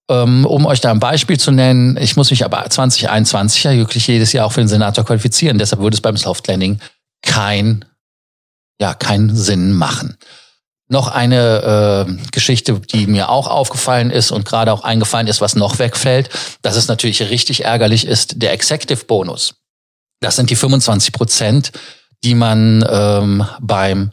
Ähm, 0.09 0.45
um 0.45 0.65
euch 0.65 0.81
da 0.81 0.91
ein 0.91 0.99
Beispiel 0.99 1.39
zu 1.39 1.51
nennen, 1.51 1.97
ich 1.97 2.15
muss 2.15 2.29
mich 2.29 2.45
aber 2.45 2.69
2021 2.69 3.63
ja 3.63 3.73
wirklich 3.73 4.05
jedes 4.07 4.33
Jahr 4.33 4.45
auch 4.45 4.51
für 4.51 4.61
den 4.61 4.67
Senator 4.67 5.03
qualifizieren. 5.03 5.57
Deshalb 5.57 5.81
würde 5.81 5.95
es 5.95 6.01
beim 6.01 6.17
Soft 6.17 6.47
Landing 6.47 6.79
kein, 7.23 7.85
ja, 8.79 8.93
keinen 8.93 9.35
Sinn 9.35 9.73
machen. 9.73 10.17
noch 10.87 11.07
eine 11.07 12.05
äh, 12.07 12.29
Geschichte, 12.31 12.79
die 12.79 13.07
mir 13.07 13.29
auch 13.29 13.47
aufgefallen 13.47 14.11
ist 14.11 14.29
und 14.31 14.45
gerade 14.45 14.71
auch 14.71 14.83
eingefallen 14.83 15.27
ist, 15.27 15.41
was 15.41 15.55
noch 15.55 15.79
wegfällt, 15.79 16.29
dass 16.61 16.75
es 16.75 16.87
natürlich 16.87 17.21
richtig 17.23 17.65
ärgerlich 17.65 18.05
ist, 18.05 18.41
der 18.43 18.53
Executive 18.53 19.05
Bonus. 19.05 19.55
Das 20.21 20.35
sind 20.35 20.51
die 20.51 20.55
25 20.55 21.11
Prozent, 21.11 21.71
die 22.23 22.35
man 22.35 22.85
ähm, 22.87 23.45
beim 23.59 24.11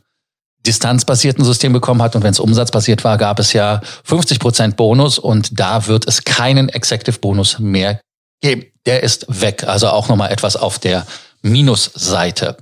distanzbasierten 0.67 1.45
System 1.45 1.73
bekommen 1.73 2.03
hat. 2.03 2.17
Und 2.17 2.23
wenn 2.23 2.31
es 2.31 2.41
umsatzbasiert 2.41 3.05
war, 3.05 3.19
gab 3.19 3.39
es 3.39 3.53
ja 3.53 3.81
50 4.05 4.39
Prozent 4.39 4.77
Bonus 4.77 5.19
und 5.19 5.59
da 5.59 5.87
wird 5.87 6.07
es 6.07 6.25
keinen 6.25 6.69
Executive 6.69 7.19
Bonus 7.19 7.59
mehr 7.59 8.01
geben. 8.41 8.67
Der 8.87 9.03
ist 9.03 9.27
weg. 9.29 9.65
Also 9.65 9.89
auch 9.89 10.09
nochmal 10.09 10.31
etwas 10.33 10.57
auf 10.57 10.79
der 10.79 11.07
Minusseite. 11.43 12.57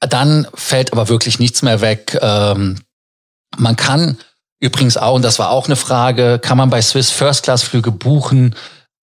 Dann 0.00 0.46
fällt 0.54 0.92
aber 0.92 1.08
wirklich 1.08 1.38
nichts 1.38 1.62
mehr 1.62 1.80
weg. 1.80 2.18
Ähm, 2.20 2.80
man 3.56 3.76
kann 3.76 4.18
übrigens 4.60 4.96
auch, 4.96 5.14
und 5.14 5.22
das 5.22 5.38
war 5.38 5.50
auch 5.50 5.66
eine 5.66 5.76
Frage, 5.76 6.38
kann 6.38 6.58
man 6.58 6.70
bei 6.70 6.82
Swiss 6.82 7.10
First 7.10 7.44
Class 7.44 7.62
Flüge 7.62 7.90
buchen 7.90 8.54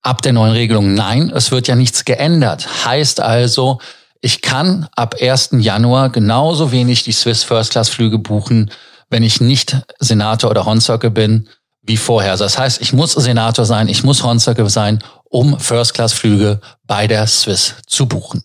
ab 0.01 0.21
der 0.21 0.33
neuen 0.33 0.53
Regelung? 0.53 0.93
Nein, 0.93 1.31
es 1.33 1.51
wird 1.51 1.67
ja 1.67 1.75
nichts 1.75 2.05
geändert. 2.05 2.85
Heißt 2.85 3.19
also, 3.19 3.79
ich 4.21 4.41
kann 4.41 4.87
ab 4.95 5.15
1. 5.19 5.49
Januar 5.59 6.09
genauso 6.09 6.71
wenig 6.71 7.03
die 7.03 7.11
Swiss 7.11 7.43
First 7.43 7.71
Class 7.71 7.89
Flüge 7.89 8.19
buchen, 8.19 8.71
wenn 9.09 9.23
ich 9.23 9.41
nicht 9.41 9.77
Senator 9.99 10.51
oder 10.51 10.65
Hornzirkel 10.65 11.09
bin, 11.09 11.49
wie 11.81 11.97
vorher. 11.97 12.37
Das 12.37 12.57
heißt, 12.57 12.81
ich 12.81 12.93
muss 12.93 13.13
Senator 13.13 13.65
sein, 13.65 13.87
ich 13.87 14.03
muss 14.03 14.23
Hornzirkel 14.23 14.69
sein, 14.69 15.03
um 15.23 15.59
First 15.59 15.95
Class 15.95 16.13
Flüge 16.13 16.61
bei 16.85 17.07
der 17.07 17.25
Swiss 17.25 17.75
zu 17.87 18.05
buchen. 18.05 18.43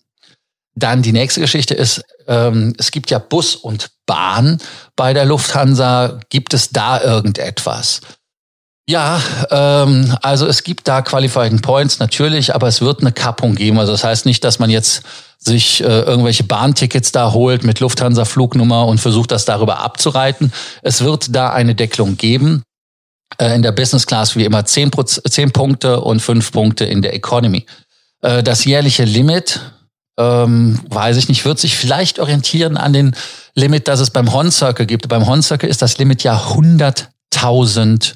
Dann 0.75 1.01
die 1.01 1.11
nächste 1.11 1.41
Geschichte 1.41 1.73
ist, 1.73 2.03
ähm, 2.27 2.73
es 2.77 2.91
gibt 2.91 3.09
ja 3.09 3.19
Bus 3.19 3.55
und 3.55 3.89
Bahn 4.05 4.59
bei 4.95 5.13
der 5.13 5.25
Lufthansa. 5.25 6.19
Gibt 6.29 6.53
es 6.53 6.69
da 6.69 7.01
irgendetwas? 7.01 8.01
Ja, 8.89 9.21
ähm, 9.51 10.15
also 10.21 10.47
es 10.47 10.63
gibt 10.63 10.87
da 10.87 11.01
Qualifying 11.01 11.61
Points 11.61 11.99
natürlich, 11.99 12.55
aber 12.55 12.67
es 12.67 12.79
wird 12.79 13.01
eine 13.01 13.11
Kappung 13.11 13.55
geben. 13.55 13.79
Also 13.79 13.91
das 13.91 14.05
heißt 14.05 14.25
nicht, 14.25 14.43
dass 14.45 14.59
man 14.59 14.69
jetzt 14.69 15.03
sich 15.37 15.83
äh, 15.83 16.01
irgendwelche 16.01 16.45
Bahntickets 16.45 17.11
da 17.11 17.33
holt 17.33 17.63
mit 17.63 17.81
Lufthansa-Flugnummer 17.81 18.85
und 18.85 18.99
versucht, 18.99 19.31
das 19.31 19.43
darüber 19.43 19.79
abzureiten. 19.79 20.53
Es 20.83 21.03
wird 21.03 21.35
da 21.35 21.51
eine 21.51 21.75
Deckelung 21.75 22.15
geben. 22.15 22.63
Äh, 23.37 23.55
in 23.55 23.61
der 23.61 23.73
Business 23.73 24.07
Class 24.07 24.37
wie 24.37 24.45
immer 24.45 24.63
10, 24.63 24.91
10 25.29 25.51
Punkte 25.51 25.99
und 25.99 26.21
5 26.21 26.51
Punkte 26.53 26.85
in 26.85 27.01
der 27.01 27.13
Economy. 27.13 27.65
Äh, 28.21 28.41
das 28.41 28.63
jährliche 28.63 29.03
Limit 29.03 29.59
ähm, 30.17 30.79
weiß 30.89 31.17
ich 31.17 31.27
nicht, 31.27 31.43
wird 31.43 31.59
sich 31.59 31.75
vielleicht 31.75 32.19
orientieren 32.19 32.77
an 32.77 32.93
den 32.93 33.15
Limit, 33.53 33.87
das 33.87 33.99
es 33.99 34.11
beim 34.11 34.31
Horn 34.31 34.51
Circle 34.51 34.85
gibt. 34.85 35.07
Beim 35.09 35.27
Horn 35.27 35.43
Circle 35.43 35.69
ist 35.69 35.81
das 35.81 35.97
Limit 35.97 36.23
ja 36.23 36.37
100.000 36.37 38.13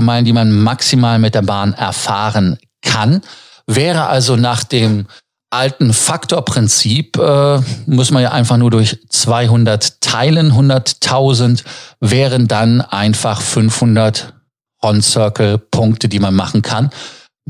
Meilen, 0.00 0.24
die 0.24 0.32
man 0.32 0.52
maximal 0.52 1.18
mit 1.18 1.34
der 1.34 1.42
Bahn 1.42 1.74
erfahren 1.74 2.58
kann. 2.82 3.20
Wäre 3.66 4.06
also 4.06 4.36
nach 4.36 4.64
dem 4.64 5.06
alten 5.50 5.92
Faktorprinzip, 5.92 7.18
äh, 7.18 7.60
muss 7.86 8.10
man 8.10 8.22
ja 8.22 8.32
einfach 8.32 8.56
nur 8.56 8.70
durch 8.70 8.98
200 9.08 10.00
teilen. 10.00 10.52
100.000 10.52 11.64
wären 12.00 12.46
dann 12.48 12.80
einfach 12.80 13.40
500 13.40 14.34
Horn 14.82 15.02
Circle 15.02 15.58
Punkte, 15.58 16.08
die 16.08 16.20
man 16.20 16.34
machen 16.34 16.62
kann. 16.62 16.90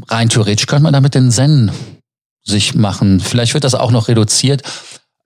Rein 0.09 0.31
theoretisch 0.31 0.67
könnte 0.67 0.85
man 0.85 0.93
damit 0.93 1.15
den 1.15 1.31
Zen 1.31 1.71
sich 2.43 2.75
machen. 2.75 3.21
Vielleicht 3.21 3.55
wird 3.55 3.65
das 3.65 3.75
auch 3.75 3.91
noch 3.91 4.09
reduziert. 4.09 4.63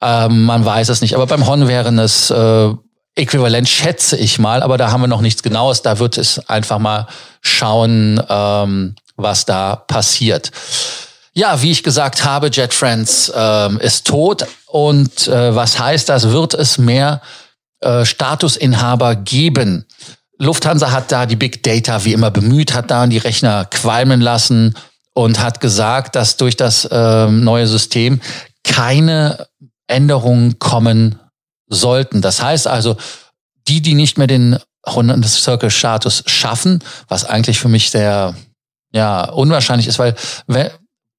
Ähm, 0.02 0.44
man 0.44 0.64
weiß 0.64 0.88
es 0.88 1.00
nicht. 1.00 1.14
Aber 1.14 1.26
beim 1.26 1.46
Hon 1.46 1.68
wären 1.68 1.98
es 1.98 2.30
äh, 2.30 2.74
äquivalent, 3.14 3.68
schätze 3.68 4.16
ich 4.16 4.38
mal. 4.38 4.62
Aber 4.62 4.78
da 4.78 4.90
haben 4.90 5.02
wir 5.02 5.06
noch 5.08 5.20
nichts 5.20 5.42
Genaues. 5.42 5.82
Da 5.82 5.98
wird 5.98 6.18
es 6.18 6.48
einfach 6.48 6.78
mal 6.78 7.06
schauen, 7.40 8.20
ähm, 8.28 8.94
was 9.16 9.44
da 9.44 9.76
passiert. 9.76 10.50
Ja, 11.32 11.62
wie 11.62 11.70
ich 11.70 11.82
gesagt 11.82 12.24
habe, 12.24 12.48
Jet 12.52 12.74
Friends 12.74 13.32
ähm, 13.34 13.78
ist 13.80 14.06
tot. 14.06 14.46
Und 14.66 15.28
äh, 15.28 15.54
was 15.54 15.78
heißt 15.78 16.08
das? 16.08 16.30
Wird 16.30 16.54
es 16.54 16.78
mehr 16.78 17.20
äh, 17.80 18.04
Statusinhaber 18.04 19.16
geben? 19.16 19.84
Lufthansa 20.38 20.90
hat 20.90 21.12
da 21.12 21.26
die 21.26 21.36
Big 21.36 21.62
Data 21.62 22.04
wie 22.04 22.12
immer 22.12 22.30
bemüht, 22.30 22.74
hat 22.74 22.90
da 22.90 23.06
die 23.06 23.18
Rechner 23.18 23.64
qualmen 23.66 24.20
lassen 24.20 24.74
und 25.12 25.40
hat 25.40 25.60
gesagt, 25.60 26.16
dass 26.16 26.36
durch 26.36 26.56
das 26.56 26.84
äh, 26.86 27.26
neue 27.26 27.66
System 27.66 28.20
keine 28.64 29.46
Änderungen 29.86 30.58
kommen 30.58 31.20
sollten. 31.74 32.22
Das 32.22 32.42
heißt 32.42 32.66
also, 32.66 32.96
die, 33.68 33.82
die 33.82 33.94
nicht 33.94 34.18
mehr 34.18 34.26
den 34.26 34.58
100 34.84 35.24
Circle 35.24 35.70
Status 35.70 36.22
schaffen, 36.26 36.82
was 37.08 37.24
eigentlich 37.24 37.58
für 37.58 37.68
mich 37.68 37.90
sehr 37.90 38.34
ja 38.92 39.28
unwahrscheinlich 39.30 39.88
ist, 39.88 39.98
weil 39.98 40.14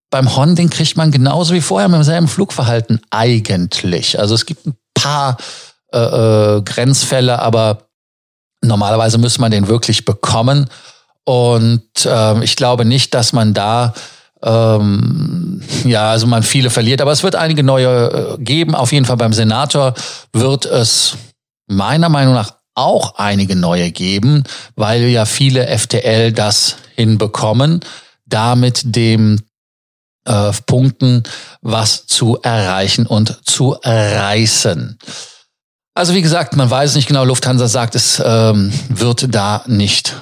beim 0.10 0.36
Hon 0.36 0.56
den 0.56 0.70
kriegt 0.70 0.96
man 0.96 1.12
genauso 1.12 1.54
wie 1.54 1.62
vorher 1.62 1.90
mit 1.90 1.98
demselben 1.98 2.28
Flugverhalten 2.28 3.02
eigentlich. 3.10 4.18
Also 4.20 4.36
es 4.36 4.46
gibt 4.46 4.66
ein 4.66 4.78
paar 4.94 5.38
äh, 5.92 6.00
äh, 6.00 6.62
Grenzfälle, 6.62 7.40
aber 7.40 7.90
normalerweise 8.62 9.18
müsste 9.18 9.42
man 9.42 9.52
den 9.52 9.68
wirklich 9.68 10.06
bekommen. 10.06 10.70
Und 11.26 11.84
ähm, 12.06 12.42
ich 12.44 12.56
glaube 12.56 12.86
nicht, 12.86 13.14
dass 13.14 13.34
man 13.34 13.54
da 13.54 13.94
ähm, 14.46 15.62
ja, 15.86 16.12
also 16.12 16.28
man 16.28 16.44
viele 16.44 16.70
verliert, 16.70 17.02
aber 17.02 17.12
es 17.12 17.24
wird 17.24 17.36
einige 17.36 17.64
neue 17.64 18.38
äh, 18.38 18.44
geben. 18.44 18.76
Auf 18.76 18.92
jeden 18.92 19.06
Fall 19.06 19.18
beim 19.18 19.34
Senator 19.34 19.96
wird 20.34 20.66
es 20.66 21.18
meiner 21.68 22.10
Meinung 22.10 22.36
nach 22.36 22.54
auch 22.76 23.16
einige 23.16 23.56
neue 23.56 23.92
geben, 23.92 24.44
weil 24.76 25.06
ja 25.06 25.26
viele 25.26 25.68
FTL 25.78 26.32
das 26.32 26.76
hinbekommen, 26.96 27.80
damit 28.26 28.82
dem 28.84 29.40
äh, 30.26 30.52
Punkten 30.68 31.24
was 31.62 32.06
zu 32.06 32.38
erreichen 32.42 33.08
und 33.08 33.40
zu 33.46 33.78
reißen. 33.84 35.00
Also 35.96 36.14
wie 36.14 36.22
gesagt, 36.22 36.56
man 36.58 36.70
weiß 36.70 36.96
nicht 36.96 37.08
genau, 37.08 37.24
Lufthansa 37.24 37.68
sagt, 37.68 37.96
es 37.96 38.22
ähm, 38.24 38.74
wird 38.90 39.34
da 39.34 39.64
nicht 39.66 40.14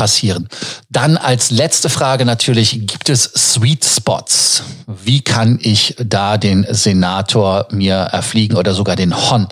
passieren. 0.00 0.48
Dann 0.88 1.18
als 1.18 1.50
letzte 1.50 1.90
Frage 1.90 2.24
natürlich, 2.24 2.70
gibt 2.86 3.10
es 3.10 3.22
Sweet 3.22 3.84
Spots? 3.84 4.62
Wie 4.86 5.20
kann 5.20 5.58
ich 5.60 5.94
da 6.02 6.38
den 6.38 6.66
Senator 6.70 7.68
mir 7.70 7.96
erfliegen 7.96 8.56
oder 8.56 8.72
sogar 8.72 8.96
den 8.96 9.14
Hon? 9.14 9.46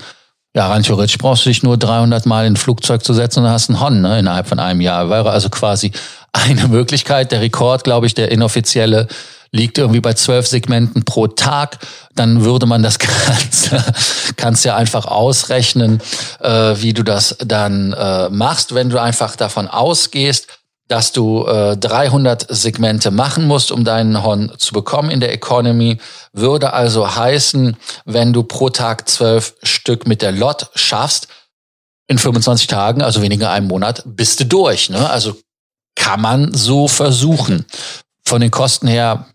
Ja, 0.56 0.68
rein 0.68 0.82
theoretisch 0.82 1.18
brauchst 1.18 1.44
du 1.44 1.50
dich 1.50 1.62
nur 1.62 1.76
300 1.76 2.24
Mal 2.24 2.46
in 2.46 2.54
ein 2.54 2.56
Flugzeug 2.56 3.04
zu 3.04 3.12
setzen 3.12 3.40
und 3.40 3.44
dann 3.44 3.52
hast 3.52 3.68
einen 3.68 3.78
Hon 3.78 4.00
ne, 4.00 4.20
innerhalb 4.20 4.48
von 4.48 4.58
einem 4.58 4.80
Jahr. 4.80 5.10
Wäre 5.10 5.28
also 5.30 5.50
quasi 5.50 5.92
eine 6.32 6.68
Möglichkeit. 6.68 7.32
Der 7.32 7.40
Rekord, 7.40 7.84
glaube 7.84 8.06
ich, 8.06 8.14
der 8.14 8.30
inoffizielle 8.30 9.08
liegt 9.50 9.78
irgendwie 9.78 10.00
bei 10.00 10.12
zwölf 10.12 10.46
Segmenten 10.46 11.04
pro 11.04 11.26
Tag, 11.26 11.78
dann 12.14 12.44
würde 12.44 12.66
man 12.66 12.82
das 12.82 12.98
Ganze, 13.26 13.82
kannst 14.36 14.64
ja 14.64 14.76
einfach 14.76 15.06
ausrechnen, 15.06 16.02
äh, 16.40 16.74
wie 16.76 16.92
du 16.92 17.02
das 17.02 17.36
dann 17.44 17.92
äh, 17.92 18.28
machst, 18.28 18.74
wenn 18.74 18.90
du 18.90 19.00
einfach 19.00 19.36
davon 19.36 19.68
ausgehst, 19.68 20.48
dass 20.88 21.12
du 21.12 21.46
äh, 21.46 21.76
300 21.76 22.46
Segmente 22.48 23.10
machen 23.10 23.46
musst, 23.46 23.70
um 23.70 23.84
deinen 23.84 24.22
Horn 24.22 24.52
zu 24.56 24.72
bekommen 24.72 25.10
in 25.10 25.20
der 25.20 25.32
Economy, 25.32 25.98
würde 26.32 26.72
also 26.72 27.14
heißen, 27.14 27.76
wenn 28.06 28.32
du 28.32 28.42
pro 28.42 28.70
Tag 28.70 29.08
zwölf 29.08 29.54
Stück 29.62 30.06
mit 30.06 30.22
der 30.22 30.32
Lot 30.32 30.70
schaffst, 30.74 31.28
in 32.10 32.16
25 32.16 32.68
Tagen, 32.68 33.02
also 33.02 33.20
weniger 33.20 33.50
einem 33.50 33.68
Monat, 33.68 34.02
bist 34.06 34.40
du 34.40 34.46
durch. 34.46 34.88
Ne? 34.88 35.10
Also 35.10 35.36
kann 35.98 36.20
man 36.22 36.54
so 36.54 36.88
versuchen. 36.88 37.66
Von 38.24 38.40
den 38.40 38.50
Kosten 38.50 38.86
her 38.86 39.26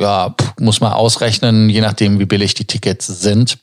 ja, 0.00 0.34
muss 0.58 0.80
man 0.80 0.92
ausrechnen, 0.92 1.70
je 1.70 1.80
nachdem, 1.80 2.18
wie 2.18 2.26
billig 2.26 2.54
die 2.54 2.66
Tickets 2.66 3.06
sind. 3.06 3.58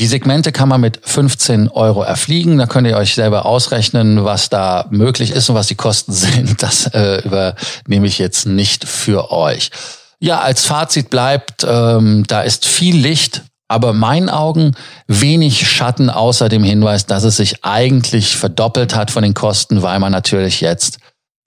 Die 0.00 0.06
Segmente 0.06 0.50
kann 0.50 0.68
man 0.68 0.80
mit 0.80 1.00
15 1.04 1.68
Euro 1.68 2.02
erfliegen. 2.02 2.58
Da 2.58 2.66
könnt 2.66 2.88
ihr 2.88 2.96
euch 2.96 3.14
selber 3.14 3.46
ausrechnen, 3.46 4.24
was 4.24 4.48
da 4.48 4.86
möglich 4.90 5.30
ist 5.30 5.48
und 5.48 5.54
was 5.54 5.68
die 5.68 5.76
Kosten 5.76 6.12
sind. 6.12 6.62
Das 6.62 6.86
äh, 6.88 7.22
übernehme 7.24 8.06
ich 8.06 8.18
jetzt 8.18 8.46
nicht 8.46 8.84
für 8.88 9.30
euch. 9.30 9.70
Ja, 10.18 10.40
als 10.40 10.64
Fazit 10.64 11.10
bleibt, 11.10 11.64
ähm, 11.68 12.24
da 12.26 12.40
ist 12.40 12.66
viel 12.66 12.96
Licht, 12.96 13.42
aber 13.68 13.90
in 13.90 13.98
meinen 13.98 14.30
Augen 14.30 14.74
wenig 15.06 15.68
Schatten, 15.68 16.10
außer 16.10 16.48
dem 16.48 16.64
Hinweis, 16.64 17.06
dass 17.06 17.24
es 17.24 17.36
sich 17.36 17.64
eigentlich 17.64 18.36
verdoppelt 18.36 18.96
hat 18.96 19.10
von 19.10 19.22
den 19.22 19.34
Kosten, 19.34 19.82
weil 19.82 20.00
man 20.00 20.12
natürlich 20.12 20.60
jetzt 20.60 20.98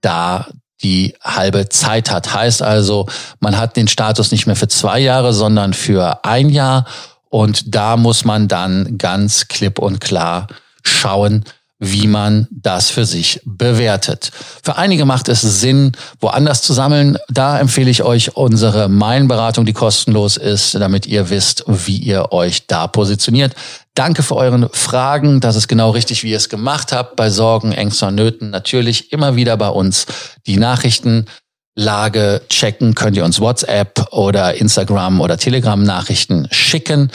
da 0.02 0.48
die 0.84 1.16
halbe 1.24 1.70
Zeit 1.70 2.12
hat. 2.12 2.34
Heißt 2.34 2.62
also, 2.62 3.08
man 3.40 3.58
hat 3.58 3.76
den 3.76 3.88
Status 3.88 4.32
nicht 4.32 4.46
mehr 4.46 4.56
für 4.56 4.68
zwei 4.68 5.00
Jahre, 5.00 5.34
sondern 5.34 5.74
für 5.74 6.24
ein 6.24 6.50
Jahr. 6.50 6.86
Und 7.30 7.76
da 7.76 7.98
muss 7.98 8.26
man 8.26 8.48
dann 8.48 8.98
ganz 8.98 9.48
klipp 9.48 9.80
und 9.80 10.00
klar 10.00 10.48
schauen, 10.84 11.44
wie 11.80 12.08
man 12.08 12.48
das 12.50 12.90
für 12.90 13.06
sich 13.06 13.40
bewertet. 13.46 14.32
Für 14.64 14.78
einige 14.78 15.06
macht 15.06 15.30
es 15.30 15.42
Sinn, 15.42 15.92
woanders 16.20 16.64
zu 16.64 16.74
sammeln. 16.74 17.18
Da 17.30 17.60
empfehle 17.60 17.92
ich 17.92 18.02
euch 18.02 18.36
unsere 18.36 18.90
Meilenberatung, 18.90 19.66
die 19.66 19.74
kostenlos 19.74 20.38
ist, 20.38 20.74
damit 20.76 21.06
ihr 21.06 21.30
wisst, 21.30 21.64
wie 21.68 21.98
ihr 21.98 22.32
euch 22.32 22.66
da 22.66 22.88
positioniert. 22.88 23.54
Danke 23.98 24.22
für 24.22 24.36
eure 24.36 24.70
Fragen. 24.74 25.40
Das 25.40 25.56
ist 25.56 25.68
genau 25.68 25.90
richtig, 25.90 26.22
wie 26.22 26.30
ihr 26.30 26.38
es 26.38 26.50
gemacht 26.50 26.92
habt. 26.92 27.16
Bei 27.16 27.32
Sorgen, 27.32 27.72
Ängsten 27.72 28.10
und 28.10 28.16
Nöten 28.16 28.52
natürlich 28.52 29.12
immer 29.12 29.36
wieder 29.36 29.58
bei 29.58 29.70
uns 29.70 30.06
die 30.46 30.58
Nachrichtenlage 30.58 32.42
checken. 32.48 32.94
Könnt 32.94 33.18
ihr 33.18 33.26
uns 33.26 33.40
WhatsApp 33.40 34.14
oder 34.14 34.54
Instagram 34.54 35.20
oder 35.20 35.38
Telegram 35.40 35.82
Nachrichten 35.82 36.48
schicken. 36.52 37.10